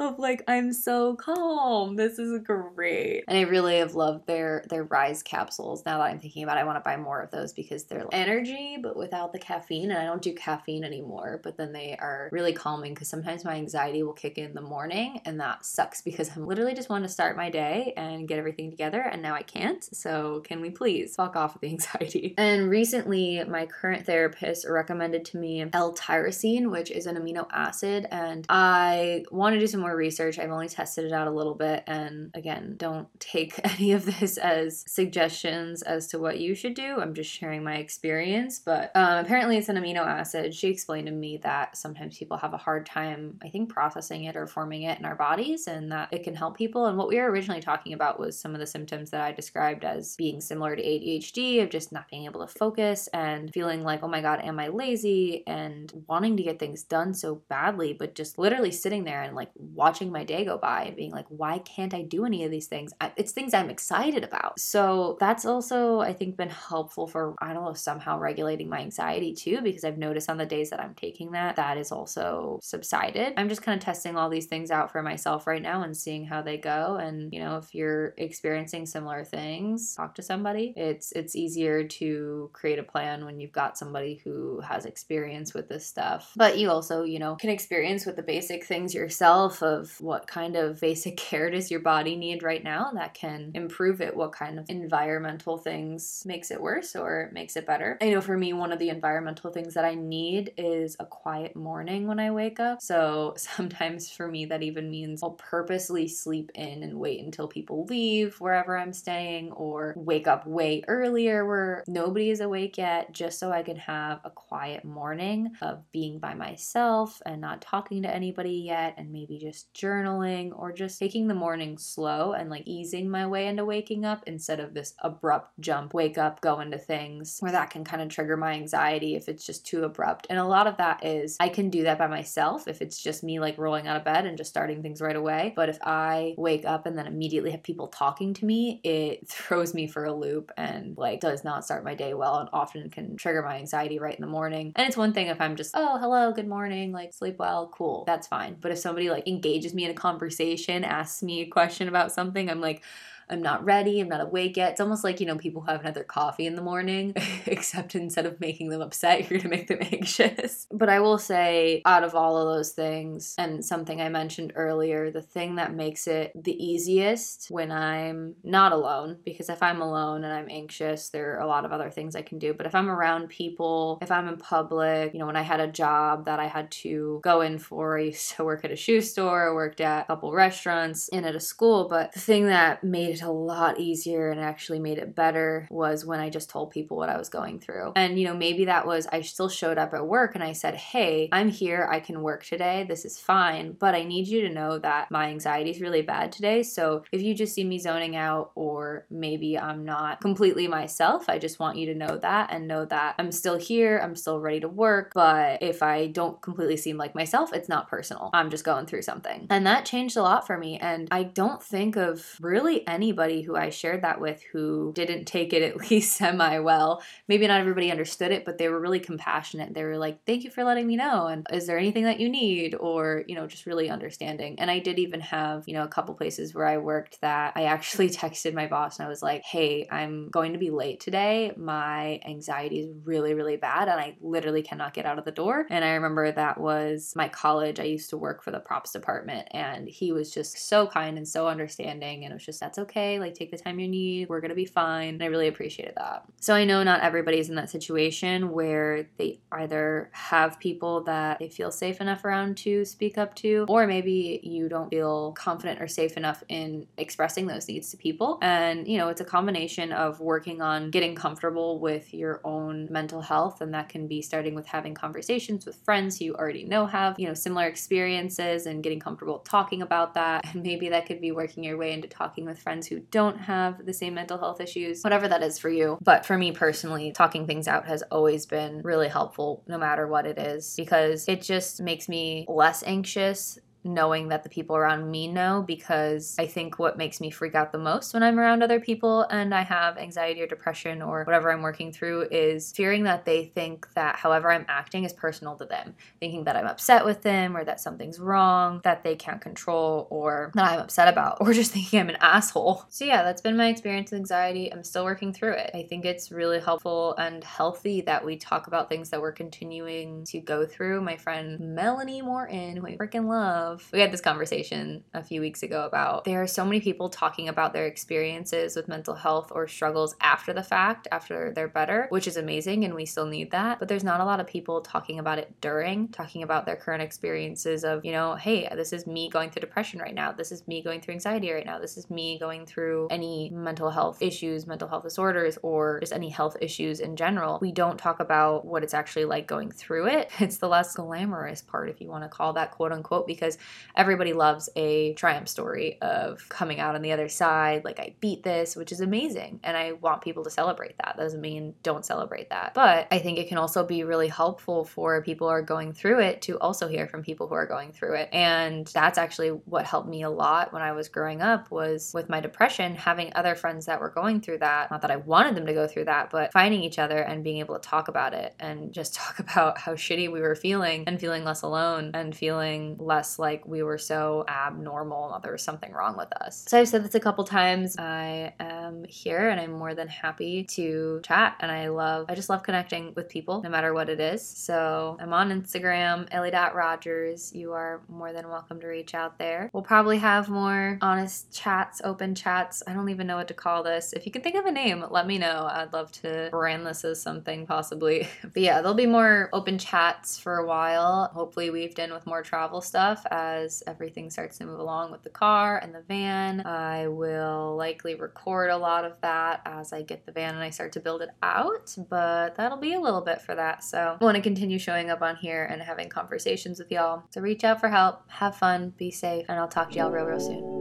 of 0.01 0.19
like 0.19 0.43
I'm 0.47 0.73
so 0.73 1.15
calm. 1.15 1.95
This 1.95 2.19
is 2.19 2.39
great. 2.43 3.23
And 3.27 3.37
I 3.37 3.41
really 3.41 3.77
have 3.77 3.95
loved 3.95 4.27
their 4.27 4.65
their 4.69 4.83
rise 4.83 5.23
capsules. 5.23 5.83
Now 5.85 5.97
that 5.97 6.05
I'm 6.05 6.19
thinking 6.19 6.43
about 6.43 6.57
it, 6.57 6.61
I 6.61 6.63
want 6.63 6.77
to 6.77 6.87
buy 6.87 6.97
more 6.97 7.21
of 7.21 7.31
those 7.31 7.53
because 7.53 7.85
they're 7.85 8.05
energy 8.11 8.77
but 8.81 8.97
without 8.97 9.33
the 9.33 9.39
caffeine 9.39 9.91
and 9.91 9.99
I 9.99 10.05
don't 10.05 10.21
do 10.21 10.33
caffeine 10.33 10.83
anymore, 10.83 11.39
but 11.43 11.57
then 11.57 11.71
they 11.71 11.97
are 11.99 12.29
really 12.31 12.53
calming 12.53 12.95
cuz 12.95 13.07
sometimes 13.07 13.45
my 13.45 13.55
anxiety 13.55 14.03
will 14.03 14.13
kick 14.13 14.37
in, 14.37 14.51
in 14.51 14.55
the 14.55 14.61
morning 14.61 15.21
and 15.25 15.39
that 15.39 15.65
sucks 15.65 16.01
because 16.11 16.29
I'm 16.35 16.45
literally 16.45 16.73
just 16.73 16.89
want 16.89 17.03
to 17.03 17.09
start 17.09 17.37
my 17.37 17.49
day 17.49 17.93
and 17.97 18.27
get 18.27 18.39
everything 18.39 18.69
together 18.69 19.01
and 19.01 19.21
now 19.21 19.35
I 19.35 19.43
can't. 19.43 19.83
So 19.95 20.41
can 20.41 20.61
we 20.61 20.69
please 20.69 21.15
fuck 21.15 21.35
off 21.35 21.53
with 21.53 21.61
the 21.61 21.69
anxiety? 21.71 22.33
And 22.37 22.69
recently 22.69 23.43
my 23.45 23.65
current 23.65 24.05
therapist 24.05 24.67
recommended 24.67 25.25
to 25.25 25.37
me 25.37 25.65
L-tyrosine, 25.73 26.69
which 26.69 26.91
is 26.91 27.05
an 27.05 27.15
amino 27.15 27.47
acid 27.51 28.07
and 28.11 28.45
I 28.49 29.23
want 29.31 29.53
to 29.53 29.59
do 29.59 29.67
some 29.67 29.81
more 29.81 29.90
more 29.91 29.97
research. 29.97 30.39
I've 30.39 30.51
only 30.51 30.69
tested 30.69 31.05
it 31.05 31.11
out 31.11 31.27
a 31.27 31.31
little 31.31 31.53
bit. 31.53 31.83
And 31.85 32.31
again, 32.33 32.75
don't 32.77 33.07
take 33.19 33.59
any 33.63 33.91
of 33.91 34.05
this 34.05 34.37
as 34.37 34.83
suggestions 34.87 35.81
as 35.81 36.07
to 36.07 36.19
what 36.19 36.39
you 36.39 36.55
should 36.55 36.73
do. 36.73 36.99
I'm 36.99 37.13
just 37.13 37.29
sharing 37.29 37.63
my 37.63 37.75
experience. 37.75 38.59
But 38.59 38.91
um, 38.95 39.25
apparently, 39.25 39.57
it's 39.57 39.69
an 39.69 39.77
amino 39.77 40.05
acid. 40.05 40.53
She 40.53 40.69
explained 40.69 41.07
to 41.07 41.13
me 41.13 41.37
that 41.37 41.77
sometimes 41.77 42.17
people 42.17 42.37
have 42.37 42.53
a 42.53 42.57
hard 42.57 42.85
time, 42.85 43.37
I 43.43 43.49
think, 43.49 43.69
processing 43.69 44.25
it 44.25 44.35
or 44.35 44.47
forming 44.47 44.83
it 44.83 44.99
in 44.99 45.05
our 45.05 45.15
bodies 45.15 45.67
and 45.67 45.91
that 45.91 46.09
it 46.11 46.23
can 46.23 46.35
help 46.35 46.57
people. 46.57 46.85
And 46.85 46.97
what 46.97 47.09
we 47.09 47.17
were 47.17 47.29
originally 47.29 47.61
talking 47.61 47.93
about 47.93 48.19
was 48.19 48.39
some 48.39 48.53
of 48.53 48.59
the 48.59 48.67
symptoms 48.67 49.09
that 49.09 49.21
I 49.21 49.31
described 49.31 49.83
as 49.83 50.15
being 50.15 50.39
similar 50.39 50.75
to 50.75 50.81
ADHD, 50.81 51.61
of 51.61 51.69
just 51.69 51.91
not 51.91 52.09
being 52.09 52.25
able 52.25 52.45
to 52.45 52.53
focus 52.53 53.07
and 53.13 53.51
feeling 53.53 53.83
like, 53.83 54.03
oh 54.03 54.07
my 54.07 54.21
God, 54.21 54.41
am 54.41 54.59
I 54.59 54.69
lazy? 54.69 55.43
And 55.47 55.91
wanting 56.07 56.37
to 56.37 56.43
get 56.43 56.59
things 56.59 56.83
done 56.83 57.13
so 57.13 57.41
badly, 57.49 57.93
but 57.93 58.15
just 58.15 58.37
literally 58.37 58.71
sitting 58.71 59.03
there 59.03 59.21
and 59.21 59.35
like 59.35 59.51
watching 59.81 60.11
my 60.11 60.23
day 60.23 60.45
go 60.45 60.59
by 60.59 60.83
and 60.83 60.95
being 60.95 61.11
like, 61.11 61.25
why 61.29 61.57
can't 61.57 61.95
I 61.95 62.03
do 62.03 62.23
any 62.23 62.43
of 62.43 62.51
these 62.51 62.67
things? 62.67 62.91
It's 63.17 63.31
things 63.31 63.51
I'm 63.55 63.71
excited 63.71 64.23
about. 64.23 64.59
So 64.59 65.17
that's 65.19 65.43
also, 65.43 66.01
I 66.01 66.13
think, 66.13 66.37
been 66.37 66.51
helpful 66.51 67.07
for, 67.07 67.33
I 67.41 67.51
don't 67.51 67.65
know, 67.65 67.73
somehow 67.73 68.19
regulating 68.19 68.69
my 68.69 68.77
anxiety 68.79 69.33
too, 69.33 69.59
because 69.63 69.83
I've 69.83 69.97
noticed 69.97 70.29
on 70.29 70.37
the 70.37 70.45
days 70.45 70.69
that 70.69 70.79
I'm 70.79 70.93
taking 70.93 71.31
that, 71.31 71.55
that 71.55 71.79
is 71.79 71.91
also 71.91 72.59
subsided. 72.61 73.33
I'm 73.37 73.49
just 73.49 73.63
kind 73.63 73.75
of 73.75 73.83
testing 73.83 74.15
all 74.15 74.29
these 74.29 74.45
things 74.45 74.69
out 74.69 74.91
for 74.91 75.01
myself 75.01 75.47
right 75.47 75.63
now 75.63 75.81
and 75.81 75.97
seeing 75.97 76.25
how 76.25 76.43
they 76.43 76.57
go. 76.57 76.97
And, 76.97 77.33
you 77.33 77.39
know, 77.39 77.57
if 77.57 77.73
you're 77.73 78.13
experiencing 78.19 78.85
similar 78.85 79.25
things, 79.25 79.95
talk 79.95 80.13
to 80.15 80.21
somebody. 80.21 80.75
It's, 80.77 81.11
it's 81.13 81.35
easier 81.35 81.87
to 81.87 82.51
create 82.53 82.77
a 82.77 82.83
plan 82.83 83.25
when 83.25 83.39
you've 83.39 83.51
got 83.51 83.79
somebody 83.79 84.21
who 84.23 84.61
has 84.61 84.85
experience 84.85 85.55
with 85.55 85.69
this 85.69 85.87
stuff. 85.87 86.33
But 86.35 86.59
you 86.59 86.69
also, 86.69 87.01
you 87.01 87.17
know, 87.17 87.35
can 87.35 87.49
experience 87.49 88.05
with 88.05 88.15
the 88.15 88.21
basic 88.21 88.63
things 88.63 88.93
yourself 88.93 89.63
of 89.71 89.99
what 90.01 90.27
kind 90.27 90.55
of 90.55 90.79
basic 90.79 91.17
care 91.31 91.49
does 91.49 91.71
your 91.71 91.79
body 91.79 92.15
need 92.15 92.43
right 92.43 92.63
now 92.63 92.91
that 92.93 93.13
can 93.13 93.51
improve 93.53 94.01
it, 94.01 94.15
what 94.15 94.31
kind 94.31 94.59
of 94.59 94.65
environmental 94.69 95.57
things 95.57 96.23
makes 96.25 96.51
it 96.51 96.61
worse 96.61 96.95
or 96.95 97.29
makes 97.33 97.55
it 97.55 97.65
better. 97.65 97.97
I 98.01 98.09
know 98.09 98.21
for 98.21 98.37
me, 98.37 98.53
one 98.53 98.71
of 98.71 98.79
the 98.79 98.89
environmental 98.89 99.51
things 99.51 99.73
that 99.73 99.85
I 99.85 99.95
need 99.95 100.53
is 100.57 100.95
a 100.99 101.05
quiet 101.05 101.55
morning 101.55 102.07
when 102.07 102.19
I 102.19 102.31
wake 102.31 102.59
up. 102.59 102.81
So 102.81 103.33
sometimes 103.37 104.09
for 104.09 104.27
me, 104.27 104.45
that 104.45 104.63
even 104.63 104.89
means 104.89 105.23
I'll 105.23 105.31
purposely 105.31 106.07
sleep 106.07 106.51
in 106.55 106.83
and 106.83 106.99
wait 106.99 107.23
until 107.23 107.47
people 107.47 107.85
leave 107.85 108.39
wherever 108.39 108.77
I'm 108.77 108.93
staying 108.93 109.51
or 109.51 109.93
wake 109.95 110.27
up 110.27 110.45
way 110.45 110.83
earlier 110.87 111.45
where 111.45 111.83
nobody 111.87 112.29
is 112.29 112.41
awake 112.41 112.77
yet 112.77 113.11
just 113.13 113.39
so 113.39 113.51
I 113.51 113.63
can 113.63 113.77
have 113.77 114.19
a 114.23 114.29
quiet 114.29 114.83
morning 114.83 115.51
of 115.61 115.89
being 115.91 116.19
by 116.19 116.33
myself 116.33 117.21
and 117.25 117.41
not 117.41 117.61
talking 117.61 118.03
to 118.03 118.13
anybody 118.13 118.53
yet 118.53 118.95
and 118.97 119.11
maybe 119.11 119.37
just 119.37 119.50
journaling 119.75 120.51
or 120.57 120.71
just 120.71 120.99
taking 120.99 121.27
the 121.27 121.33
morning 121.33 121.77
slow 121.77 122.33
and 122.33 122.49
like 122.49 122.63
easing 122.65 123.09
my 123.09 123.25
way 123.27 123.47
into 123.47 123.65
waking 123.65 124.05
up 124.05 124.23
instead 124.27 124.59
of 124.59 124.73
this 124.73 124.93
abrupt 124.99 125.59
jump, 125.59 125.93
wake 125.93 126.17
up, 126.17 126.41
go 126.41 126.59
into 126.59 126.77
things 126.77 127.37
where 127.39 127.51
that 127.51 127.69
can 127.69 127.83
kind 127.83 128.01
of 128.01 128.09
trigger 128.09 128.37
my 128.37 128.53
anxiety 128.53 129.15
if 129.15 129.27
it's 129.27 129.45
just 129.45 129.65
too 129.65 129.83
abrupt. 129.83 130.27
And 130.29 130.39
a 130.39 130.45
lot 130.45 130.67
of 130.67 130.77
that 130.77 131.05
is 131.05 131.37
I 131.39 131.49
can 131.49 131.69
do 131.69 131.83
that 131.83 131.97
by 131.97 132.07
myself 132.07 132.67
if 132.67 132.81
it's 132.81 133.01
just 133.01 133.23
me 133.23 133.39
like 133.39 133.57
rolling 133.57 133.87
out 133.87 133.97
of 133.97 134.03
bed 134.03 134.25
and 134.25 134.37
just 134.37 134.49
starting 134.49 134.81
things 134.81 135.01
right 135.01 135.15
away. 135.15 135.53
But 135.55 135.69
if 135.69 135.77
I 135.83 136.35
wake 136.37 136.65
up 136.65 136.85
and 136.85 136.97
then 136.97 137.07
immediately 137.07 137.51
have 137.51 137.63
people 137.63 137.87
talking 137.87 138.33
to 138.35 138.45
me, 138.45 138.81
it 138.83 139.27
throws 139.29 139.73
me 139.73 139.87
for 139.87 140.05
a 140.05 140.13
loop 140.13 140.51
and 140.57 140.97
like 140.97 141.19
does 141.19 141.43
not 141.43 141.65
start 141.65 141.83
my 141.83 141.95
day 141.95 142.13
well 142.13 142.37
and 142.39 142.49
often 142.53 142.89
can 142.89 143.15
trigger 143.17 143.41
my 143.41 143.57
anxiety 143.57 143.99
right 143.99 144.15
in 144.15 144.21
the 144.21 144.27
morning. 144.27 144.73
And 144.75 144.87
it's 144.87 144.97
one 144.97 145.13
thing 145.13 145.27
if 145.27 145.41
I'm 145.41 145.55
just, 145.55 145.71
oh, 145.73 145.97
hello, 145.99 146.31
good 146.31 146.47
morning, 146.47 146.91
like 146.91 147.13
sleep 147.13 147.37
well, 147.39 147.71
cool, 147.73 148.03
that's 148.05 148.27
fine. 148.27 148.57
But 148.59 148.71
if 148.71 148.77
somebody 148.79 149.09
like 149.09 149.23
engages 149.41 149.73
me 149.73 149.85
in 149.85 149.91
a 149.91 149.95
conversation, 149.95 150.83
asks 150.83 151.23
me 151.23 151.41
a 151.41 151.47
question 151.47 151.87
about 151.87 152.11
something, 152.11 152.49
I'm 152.49 152.61
like, 152.61 152.83
I'm 153.31 153.41
not 153.41 153.63
ready, 153.63 154.01
I'm 154.01 154.09
not 154.09 154.21
awake 154.21 154.57
yet. 154.57 154.71
It's 154.71 154.81
almost 154.81 155.03
like, 155.03 155.19
you 155.19 155.25
know, 155.25 155.37
people 155.37 155.61
who 155.61 155.71
have 155.71 155.81
another 155.81 156.03
coffee 156.03 156.45
in 156.45 156.55
the 156.55 156.61
morning, 156.61 157.13
except 157.45 157.95
instead 157.95 158.25
of 158.25 158.39
making 158.39 158.69
them 158.69 158.81
upset, 158.81 159.21
you're 159.29 159.39
gonna 159.39 159.49
make 159.49 159.67
them 159.67 159.79
anxious. 159.81 160.67
But 160.71 160.89
I 160.89 160.99
will 160.99 161.17
say, 161.17 161.81
out 161.85 162.03
of 162.03 162.13
all 162.13 162.37
of 162.37 162.53
those 162.53 162.71
things, 162.71 163.35
and 163.37 163.63
something 163.63 164.01
I 164.01 164.09
mentioned 164.09 164.53
earlier, 164.55 165.11
the 165.11 165.21
thing 165.21 165.55
that 165.55 165.73
makes 165.73 166.07
it 166.07 166.31
the 166.35 166.51
easiest 166.63 167.47
when 167.49 167.71
I'm 167.71 168.35
not 168.43 168.73
alone, 168.73 169.19
because 169.23 169.49
if 169.49 169.63
I'm 169.63 169.81
alone 169.81 170.23
and 170.23 170.33
I'm 170.33 170.49
anxious, 170.49 171.09
there 171.09 171.37
are 171.37 171.39
a 171.39 171.47
lot 171.47 171.63
of 171.63 171.71
other 171.71 171.89
things 171.89 172.15
I 172.15 172.21
can 172.21 172.37
do. 172.37 172.53
But 172.53 172.65
if 172.65 172.75
I'm 172.75 172.89
around 172.89 173.29
people, 173.29 173.97
if 174.01 174.11
I'm 174.11 174.27
in 174.27 174.37
public, 174.37 175.13
you 175.13 175.19
know, 175.19 175.25
when 175.25 175.37
I 175.37 175.41
had 175.41 175.61
a 175.61 175.71
job 175.71 176.25
that 176.25 176.39
I 176.39 176.47
had 176.47 176.69
to 176.71 177.21
go 177.23 177.41
in 177.41 177.59
for, 177.59 177.97
I 177.97 178.03
used 178.03 178.31
to 178.35 178.43
work 178.51 178.65
at 178.65 178.71
a 178.71 178.75
shoe 178.75 178.99
store, 178.99 179.51
I 179.51 179.53
worked 179.53 179.79
at 179.79 180.03
a 180.03 180.07
couple 180.07 180.33
restaurants, 180.33 181.07
and 181.09 181.25
at 181.25 181.35
a 181.35 181.39
school. 181.39 181.87
But 181.87 182.11
the 182.11 182.19
thing 182.19 182.47
that 182.47 182.83
made 182.83 183.20
a 183.21 183.31
lot 183.31 183.79
easier 183.79 184.31
and 184.31 184.39
actually 184.39 184.79
made 184.79 184.97
it 184.97 185.15
better 185.15 185.67
was 185.69 186.05
when 186.05 186.19
I 186.19 186.29
just 186.29 186.49
told 186.49 186.71
people 186.71 186.97
what 186.97 187.09
I 187.09 187.17
was 187.17 187.29
going 187.29 187.59
through. 187.59 187.93
And, 187.95 188.19
you 188.19 188.27
know, 188.27 188.35
maybe 188.35 188.65
that 188.65 188.85
was 188.85 189.07
I 189.11 189.21
still 189.21 189.49
showed 189.49 189.77
up 189.77 189.93
at 189.93 190.07
work 190.07 190.35
and 190.35 190.43
I 190.43 190.53
said, 190.53 190.75
Hey, 190.75 191.29
I'm 191.31 191.49
here. 191.49 191.87
I 191.91 191.99
can 191.99 192.21
work 192.21 192.43
today. 192.45 192.85
This 192.87 193.05
is 193.05 193.19
fine. 193.19 193.73
But 193.73 193.95
I 193.95 194.03
need 194.03 194.27
you 194.27 194.41
to 194.41 194.49
know 194.49 194.79
that 194.79 195.11
my 195.11 195.29
anxiety 195.29 195.71
is 195.71 195.81
really 195.81 196.01
bad 196.01 196.31
today. 196.31 196.63
So 196.63 197.03
if 197.11 197.21
you 197.21 197.33
just 197.33 197.53
see 197.53 197.63
me 197.63 197.79
zoning 197.79 198.15
out 198.15 198.51
or 198.55 199.05
maybe 199.09 199.57
I'm 199.57 199.85
not 199.85 200.21
completely 200.21 200.67
myself, 200.67 201.29
I 201.29 201.37
just 201.37 201.59
want 201.59 201.77
you 201.77 201.87
to 201.87 201.95
know 201.95 202.17
that 202.17 202.51
and 202.51 202.67
know 202.67 202.85
that 202.85 203.15
I'm 203.19 203.31
still 203.31 203.57
here. 203.57 203.99
I'm 204.03 204.15
still 204.15 204.39
ready 204.39 204.59
to 204.61 204.69
work. 204.69 205.11
But 205.13 205.61
if 205.61 205.83
I 205.83 206.07
don't 206.07 206.41
completely 206.41 206.77
seem 206.77 206.97
like 206.97 207.15
myself, 207.15 207.53
it's 207.53 207.69
not 207.69 207.89
personal. 207.89 208.29
I'm 208.33 208.49
just 208.49 208.63
going 208.63 208.85
through 208.85 209.01
something. 209.03 209.47
And 209.49 209.65
that 209.65 209.85
changed 209.85 210.17
a 210.17 210.23
lot 210.23 210.45
for 210.47 210.57
me. 210.57 210.77
And 210.79 211.07
I 211.11 211.23
don't 211.23 211.61
think 211.61 211.95
of 211.95 212.37
really 212.39 212.87
any 212.87 213.00
anybody 213.01 213.41
who 213.41 213.55
I 213.55 213.71
shared 213.71 214.03
that 214.03 214.21
with 214.21 214.43
who 214.51 214.91
didn't 214.93 215.25
take 215.25 215.53
it 215.53 215.63
at 215.63 215.77
least 215.89 216.17
semi 216.17 216.59
well. 216.59 217.01
Maybe 217.27 217.47
not 217.47 217.59
everybody 217.59 217.89
understood 217.89 218.31
it, 218.31 218.45
but 218.45 218.59
they 218.59 218.69
were 218.69 218.79
really 218.79 218.99
compassionate. 218.99 219.73
They 219.73 219.83
were 219.83 219.97
like, 219.97 220.23
"Thank 220.25 220.43
you 220.43 220.51
for 220.51 220.63
letting 220.63 220.85
me 220.85 220.95
know." 220.95 221.27
And 221.27 221.47
is 221.51 221.65
there 221.65 221.79
anything 221.79 222.03
that 222.03 222.19
you 222.19 222.29
need 222.29 222.75
or, 222.75 223.23
you 223.27 223.35
know, 223.35 223.47
just 223.47 223.65
really 223.65 223.89
understanding. 223.89 224.59
And 224.59 224.69
I 224.69 224.79
did 224.79 224.99
even 224.99 225.19
have, 225.21 225.63
you 225.67 225.73
know, 225.73 225.83
a 225.83 225.87
couple 225.87 226.13
places 226.13 226.53
where 226.53 226.67
I 226.67 226.77
worked 226.77 227.19
that 227.21 227.53
I 227.55 227.63
actually 227.63 228.09
texted 228.21 228.53
my 228.53 228.67
boss 228.67 228.99
and 228.99 229.05
I 229.05 229.09
was 229.09 229.23
like, 229.23 229.41
"Hey, 229.43 229.87
I'm 229.91 230.29
going 230.29 230.53
to 230.53 230.59
be 230.59 230.69
late 230.69 230.99
today. 230.99 231.53
My 231.57 232.19
anxiety 232.25 232.79
is 232.81 232.91
really 233.03 233.33
really 233.33 233.57
bad 233.57 233.87
and 233.87 233.99
I 233.99 234.15
literally 234.21 234.61
cannot 234.61 234.93
get 234.93 235.05
out 235.07 235.17
of 235.17 235.25
the 235.25 235.31
door." 235.31 235.65
And 235.69 235.83
I 235.83 235.93
remember 235.93 236.31
that 236.31 236.59
was 236.59 237.13
my 237.15 237.29
college. 237.29 237.79
I 237.79 237.83
used 237.83 238.11
to 238.11 238.17
work 238.17 238.43
for 238.43 238.51
the 238.51 238.59
props 238.59 238.91
department 238.91 239.47
and 239.51 239.87
he 239.87 240.11
was 240.11 240.31
just 240.31 240.67
so 240.69 240.85
kind 240.87 241.17
and 241.17 241.27
so 241.27 241.47
understanding 241.47 242.23
and 242.23 242.31
it 242.31 242.35
was 242.35 242.45
just 242.45 242.59
that's 242.59 242.77
okay 242.77 242.90
okay. 242.91 243.19
Like, 243.19 243.33
take 243.33 243.51
the 243.51 243.57
time 243.57 243.79
you 243.79 243.87
need. 243.87 244.29
We're 244.29 244.41
to 244.51 244.55
be 244.55 244.65
fine. 244.65 245.15
And 245.15 245.23
I 245.23 245.27
really 245.27 245.47
appreciated 245.47 245.95
that. 245.97 246.25
So 246.39 246.53
I 246.53 246.65
know 246.65 246.83
not 246.83 247.01
everybody's 247.01 247.49
in 247.49 247.55
that 247.55 247.69
situation 247.69 248.51
where 248.51 249.07
they 249.17 249.39
either 249.51 250.09
have 250.13 250.59
people 250.59 251.01
that 251.03 251.39
they 251.39 251.49
feel 251.49 251.71
safe 251.71 252.01
enough 252.01 252.23
around 252.23 252.57
to 252.57 252.85
speak 252.85 253.17
up 253.17 253.35
to, 253.35 253.65
or 253.67 253.87
maybe 253.87 254.39
you 254.43 254.69
don't 254.69 254.89
feel 254.89 255.31
confident 255.33 255.81
or 255.81 255.87
safe 255.87 256.17
enough 256.17 256.43
in 256.49 256.87
expressing 256.97 257.47
those 257.47 257.67
needs 257.67 257.89
to 257.91 257.97
people. 257.97 258.37
And, 258.41 258.87
you 258.87 258.97
know, 258.97 259.09
it's 259.09 259.21
a 259.21 259.25
combination 259.25 259.91
of 259.91 260.19
working 260.19 260.61
on 260.61 260.91
getting 260.91 261.15
comfortable 261.15 261.79
with 261.79 262.13
your 262.13 262.41
own 262.43 262.87
mental 262.91 263.21
health. 263.21 263.61
And 263.61 263.73
that 263.73 263.89
can 263.89 264.07
be 264.07 264.21
starting 264.21 264.55
with 264.55 264.67
having 264.67 264.93
conversations 264.93 265.65
with 265.65 265.77
friends 265.77 266.19
who 266.19 266.25
you 266.25 266.35
already 266.35 266.63
know 266.63 266.85
have, 266.85 267.19
you 267.19 267.27
know, 267.27 267.33
similar 267.33 267.65
experiences 267.65 268.65
and 268.65 268.83
getting 268.83 268.99
comfortable 268.99 269.39
talking 269.39 269.81
about 269.81 270.13
that. 270.15 270.41
And 270.51 270.63
maybe 270.63 270.89
that 270.89 271.05
could 271.05 271.21
be 271.21 271.31
working 271.31 271.63
your 271.63 271.77
way 271.77 271.93
into 271.93 272.09
talking 272.09 272.45
with 272.45 272.59
friends 272.59 272.80
who 272.87 272.99
don't 273.11 273.37
have 273.37 273.85
the 273.85 273.93
same 273.93 274.13
mental 274.13 274.37
health 274.37 274.61
issues, 274.61 275.03
whatever 275.03 275.27
that 275.27 275.43
is 275.43 275.59
for 275.59 275.69
you. 275.69 275.97
But 276.01 276.25
for 276.25 276.37
me 276.37 276.51
personally, 276.51 277.11
talking 277.11 277.47
things 277.47 277.67
out 277.67 277.87
has 277.87 278.03
always 278.11 278.45
been 278.45 278.81
really 278.83 279.07
helpful, 279.07 279.63
no 279.67 279.77
matter 279.77 280.07
what 280.07 280.25
it 280.25 280.37
is, 280.37 280.75
because 280.75 281.25
it 281.27 281.41
just 281.41 281.81
makes 281.81 282.07
me 282.09 282.45
less 282.47 282.83
anxious 282.83 283.59
knowing 283.83 284.29
that 284.29 284.43
the 284.43 284.49
people 284.49 284.75
around 284.75 285.09
me 285.09 285.27
know 285.27 285.63
because 285.65 286.35
I 286.39 286.47
think 286.47 286.79
what 286.79 286.97
makes 286.97 287.19
me 287.19 287.29
freak 287.31 287.55
out 287.55 287.71
the 287.71 287.77
most 287.77 288.13
when 288.13 288.23
I'm 288.23 288.39
around 288.39 288.63
other 288.63 288.79
people 288.79 289.23
and 289.23 289.53
I 289.53 289.63
have 289.63 289.97
anxiety 289.97 290.41
or 290.41 290.47
depression 290.47 291.01
or 291.01 291.23
whatever 291.23 291.51
I'm 291.51 291.61
working 291.61 291.91
through 291.91 292.27
is 292.31 292.71
fearing 292.71 293.03
that 293.03 293.25
they 293.25 293.45
think 293.45 293.91
that 293.93 294.15
however 294.15 294.51
I'm 294.51 294.65
acting 294.67 295.03
is 295.03 295.13
personal 295.13 295.55
to 295.57 295.65
them, 295.65 295.95
thinking 296.19 296.43
that 296.43 296.55
I'm 296.55 296.67
upset 296.67 297.05
with 297.05 297.21
them 297.21 297.55
or 297.55 297.63
that 297.63 297.79
something's 297.79 298.19
wrong 298.19 298.81
that 298.83 299.03
they 299.03 299.15
can't 299.15 299.41
control 299.41 300.07
or 300.09 300.51
that 300.55 300.71
I'm 300.71 300.79
upset 300.79 301.07
about 301.07 301.37
or 301.41 301.53
just 301.53 301.71
thinking 301.71 301.99
I'm 301.99 302.09
an 302.09 302.17
asshole. 302.21 302.85
So 302.89 303.05
yeah, 303.05 303.23
that's 303.23 303.41
been 303.41 303.57
my 303.57 303.67
experience 303.67 304.11
with 304.11 304.19
anxiety. 304.19 304.71
I'm 304.71 304.83
still 304.83 305.03
working 305.03 305.33
through 305.33 305.53
it. 305.53 305.71
I 305.73 305.83
think 305.83 306.05
it's 306.05 306.31
really 306.31 306.59
helpful 306.59 307.15
and 307.17 307.43
healthy 307.43 308.01
that 308.01 308.23
we 308.23 308.37
talk 308.37 308.67
about 308.67 308.89
things 308.89 309.09
that 309.09 309.21
we're 309.21 309.31
continuing 309.31 310.23
to 310.25 310.39
go 310.39 310.65
through. 310.65 311.01
My 311.01 311.17
friend 311.17 311.59
Melanie 311.59 312.21
Morton, 312.21 312.77
who 312.77 312.87
I 312.87 312.97
freaking 312.97 313.27
love, 313.27 313.70
of 313.71 313.87
we 313.91 313.99
had 313.99 314.11
this 314.11 314.21
conversation 314.21 315.03
a 315.13 315.23
few 315.23 315.41
weeks 315.41 315.63
ago 315.63 315.85
about 315.85 316.25
there 316.25 316.41
are 316.41 316.47
so 316.47 316.65
many 316.65 316.79
people 316.79 317.09
talking 317.09 317.47
about 317.47 317.73
their 317.73 317.87
experiences 317.87 318.75
with 318.75 318.87
mental 318.87 319.15
health 319.15 319.51
or 319.53 319.67
struggles 319.67 320.15
after 320.21 320.53
the 320.53 320.63
fact, 320.63 321.07
after 321.11 321.51
they're 321.53 321.67
better, 321.67 322.07
which 322.09 322.27
is 322.27 322.37
amazing 322.37 322.83
and 322.85 322.93
we 322.93 323.05
still 323.05 323.25
need 323.25 323.51
that. 323.51 323.79
But 323.79 323.87
there's 323.87 324.03
not 324.03 324.21
a 324.21 324.25
lot 324.25 324.39
of 324.39 324.47
people 324.47 324.81
talking 324.81 325.19
about 325.19 325.37
it 325.37 325.53
during, 325.61 326.09
talking 326.09 326.43
about 326.43 326.65
their 326.65 326.75
current 326.75 327.01
experiences 327.01 327.83
of, 327.83 328.05
you 328.05 328.11
know, 328.11 328.35
hey, 328.35 328.67
this 328.75 328.93
is 328.93 329.07
me 329.07 329.29
going 329.29 329.49
through 329.49 329.61
depression 329.61 329.99
right 329.99 330.13
now. 330.13 330.31
This 330.31 330.51
is 330.51 330.67
me 330.67 330.81
going 330.83 331.01
through 331.01 331.13
anxiety 331.13 331.51
right 331.51 331.65
now. 331.65 331.79
This 331.79 331.97
is 331.97 332.09
me 332.09 332.37
going 332.39 332.65
through 332.65 333.07
any 333.09 333.49
mental 333.49 333.89
health 333.89 334.21
issues, 334.21 334.67
mental 334.67 334.87
health 334.87 335.03
disorders, 335.03 335.57
or 335.61 335.99
just 335.99 336.13
any 336.13 336.29
health 336.29 336.57
issues 336.61 336.99
in 336.99 337.15
general. 337.15 337.59
We 337.61 337.71
don't 337.71 337.97
talk 337.97 338.19
about 338.19 338.65
what 338.65 338.83
it's 338.83 338.93
actually 338.93 339.25
like 339.25 339.47
going 339.47 339.71
through 339.71 340.07
it. 340.07 340.29
It's 340.51 340.57
the 340.57 340.67
less 340.67 340.95
glamorous 340.95 341.61
part, 341.61 341.89
if 341.89 342.01
you 342.01 342.09
want 342.09 342.23
to 342.23 342.29
call 342.29 342.51
that 342.53 342.71
quote 342.71 342.91
unquote, 342.91 343.25
because 343.25 343.57
everybody 343.95 344.33
loves 344.33 344.69
a 344.75 345.13
triumph 345.13 345.47
story 345.47 345.97
of 346.01 346.47
coming 346.49 346.79
out 346.79 346.95
on 346.95 347.01
the 347.01 347.11
other 347.11 347.29
side, 347.29 347.83
like 347.83 347.99
I 347.99 348.15
beat 348.19 348.43
this, 348.43 348.75
which 348.75 348.91
is 348.91 349.01
amazing. 349.01 349.59
And 349.63 349.75
I 349.75 349.93
want 349.93 350.21
people 350.21 350.43
to 350.43 350.49
celebrate 350.49 350.97
that. 350.97 351.15
that 351.17 351.23
doesn't 351.23 351.41
mean 351.41 351.73
don't 351.83 352.05
celebrate 352.05 352.49
that. 352.49 352.73
But 352.73 353.07
I 353.11 353.19
think 353.19 353.37
it 353.37 353.47
can 353.47 353.57
also 353.57 353.85
be 353.85 354.03
really 354.03 354.27
helpful 354.27 354.85
for 354.85 355.21
people 355.21 355.47
who 355.47 355.53
are 355.53 355.61
going 355.61 355.93
through 355.93 356.19
it 356.19 356.41
to 356.43 356.57
also 356.59 356.87
hear 356.87 357.07
from 357.07 357.23
people 357.23 357.47
who 357.47 357.55
are 357.55 357.65
going 357.65 357.91
through 357.91 358.15
it. 358.15 358.29
And 358.31 358.87
that's 358.87 359.17
actually 359.17 359.49
what 359.49 359.85
helped 359.85 360.09
me 360.09 360.23
a 360.23 360.29
lot 360.29 360.73
when 360.73 360.81
I 360.81 360.91
was 360.93 361.09
growing 361.09 361.41
up 361.41 361.71
was 361.71 362.11
with 362.13 362.29
my 362.29 362.39
depression, 362.39 362.95
having 362.95 363.31
other 363.35 363.55
friends 363.55 363.85
that 363.85 363.99
were 363.99 364.09
going 364.09 364.41
through 364.41 364.59
that. 364.59 364.91
Not 364.91 365.01
that 365.01 365.11
I 365.11 365.17
wanted 365.17 365.55
them 365.55 365.65
to 365.65 365.73
go 365.73 365.87
through 365.87 366.05
that, 366.05 366.29
but 366.29 366.51
finding 366.53 366.83
each 366.83 366.99
other 366.99 367.19
and 367.19 367.43
being 367.43 367.57
able 367.57 367.75
to 367.75 367.81
talk 367.81 368.07
about 368.07 368.33
it 368.33 368.55
and 368.59 368.93
just 368.93 369.13
talk 369.21 369.39
about 369.39 369.77
how 369.77 369.93
shitty 369.93 370.31
we 370.31 370.41
were 370.41 370.55
feeling 370.55 371.03
and 371.07 371.19
feeling 371.19 371.43
less 371.43 371.61
alone 371.61 372.11
and 372.13 372.35
feeling 372.35 372.95
less 372.99 373.39
like 373.39 373.50
like 373.51 373.67
we 373.67 373.83
were 373.83 373.97
so 373.97 374.45
abnormal 374.47 375.21
there 375.43 375.51
was 375.51 375.61
something 375.61 375.91
wrong 375.91 376.17
with 376.17 376.31
us. 376.33 376.65
So 376.67 376.79
I've 376.79 376.87
said 376.87 377.03
this 377.03 377.15
a 377.15 377.19
couple 377.19 377.43
times. 377.43 377.97
I 377.97 378.53
am 378.59 379.03
here 379.05 379.49
and 379.49 379.59
I'm 379.59 379.71
more 379.71 379.93
than 379.93 380.07
happy 380.07 380.63
to 380.75 381.19
chat. 381.23 381.57
And 381.59 381.71
I 381.71 381.89
love, 381.89 382.25
I 382.29 382.35
just 382.35 382.49
love 382.49 382.63
connecting 382.63 383.13
with 383.15 383.29
people 383.29 383.61
no 383.61 383.69
matter 383.69 383.93
what 383.93 384.09
it 384.09 384.19
is. 384.19 384.45
So 384.45 385.17
I'm 385.19 385.33
on 385.33 385.49
Instagram, 385.49 386.27
ellie.rogers. 386.31 387.53
You 387.53 387.73
are 387.73 388.01
more 388.07 388.33
than 388.33 388.49
welcome 388.49 388.79
to 388.81 388.87
reach 388.87 389.13
out 389.13 389.37
there. 389.37 389.69
We'll 389.73 389.83
probably 389.83 390.17
have 390.19 390.49
more 390.49 390.97
honest 391.01 391.51
chats, 391.51 392.01
open 392.03 392.35
chats. 392.35 392.83
I 392.87 392.93
don't 392.93 393.09
even 393.09 393.27
know 393.27 393.37
what 393.37 393.47
to 393.49 393.53
call 393.53 393.83
this. 393.83 394.13
If 394.13 394.25
you 394.25 394.31
can 394.31 394.41
think 394.41 394.55
of 394.55 394.65
a 394.65 394.71
name, 394.71 395.03
let 395.09 395.27
me 395.27 395.37
know. 395.37 395.67
I'd 395.71 395.93
love 395.93 396.11
to 396.23 396.49
brand 396.51 396.85
this 396.85 397.03
as 397.03 397.21
something 397.21 397.65
possibly. 397.65 398.27
but 398.41 398.61
yeah, 398.61 398.81
there'll 398.81 398.93
be 398.93 399.05
more 399.05 399.49
open 399.53 399.77
chats 399.77 400.39
for 400.39 400.57
a 400.57 400.65
while. 400.65 401.29
Hopefully, 401.33 401.69
weaved 401.69 401.99
in 401.99 402.13
with 402.13 402.25
more 402.25 402.41
travel 402.41 402.81
stuff 402.81 403.25
as 403.41 403.83
everything 403.87 404.29
starts 404.29 404.57
to 404.57 404.65
move 404.65 404.79
along 404.79 405.11
with 405.11 405.23
the 405.23 405.29
car 405.29 405.77
and 405.77 405.93
the 405.93 406.01
van. 406.01 406.65
I 406.65 407.07
will 407.07 407.75
likely 407.75 408.15
record 408.15 408.69
a 408.69 408.77
lot 408.77 409.05
of 409.05 409.19
that 409.21 409.61
as 409.65 409.93
I 409.93 410.01
get 410.01 410.25
the 410.25 410.31
van 410.31 410.53
and 410.53 410.63
I 410.63 410.69
start 410.69 410.91
to 410.93 410.99
build 410.99 411.21
it 411.21 411.29
out, 411.41 411.95
but 412.09 412.55
that'll 412.55 412.77
be 412.77 412.93
a 412.93 412.99
little 412.99 413.21
bit 413.21 413.41
for 413.41 413.55
that. 413.55 413.83
So 413.83 414.17
I 414.19 414.23
want 414.23 414.35
to 414.35 414.41
continue 414.41 414.79
showing 414.79 415.09
up 415.09 415.21
on 415.21 415.35
here 415.35 415.65
and 415.65 415.81
having 415.81 416.09
conversations 416.09 416.79
with 416.79 416.91
y'all. 416.91 417.23
So 417.31 417.41
reach 417.41 417.63
out 417.63 417.79
for 417.79 417.89
help, 417.89 418.29
have 418.29 418.55
fun, 418.55 418.93
be 418.97 419.11
safe, 419.11 419.45
and 419.49 419.59
I'll 419.59 419.67
talk 419.67 419.91
to 419.91 419.97
y'all 419.97 420.11
real, 420.11 420.25
real 420.25 420.39
soon. 420.39 420.80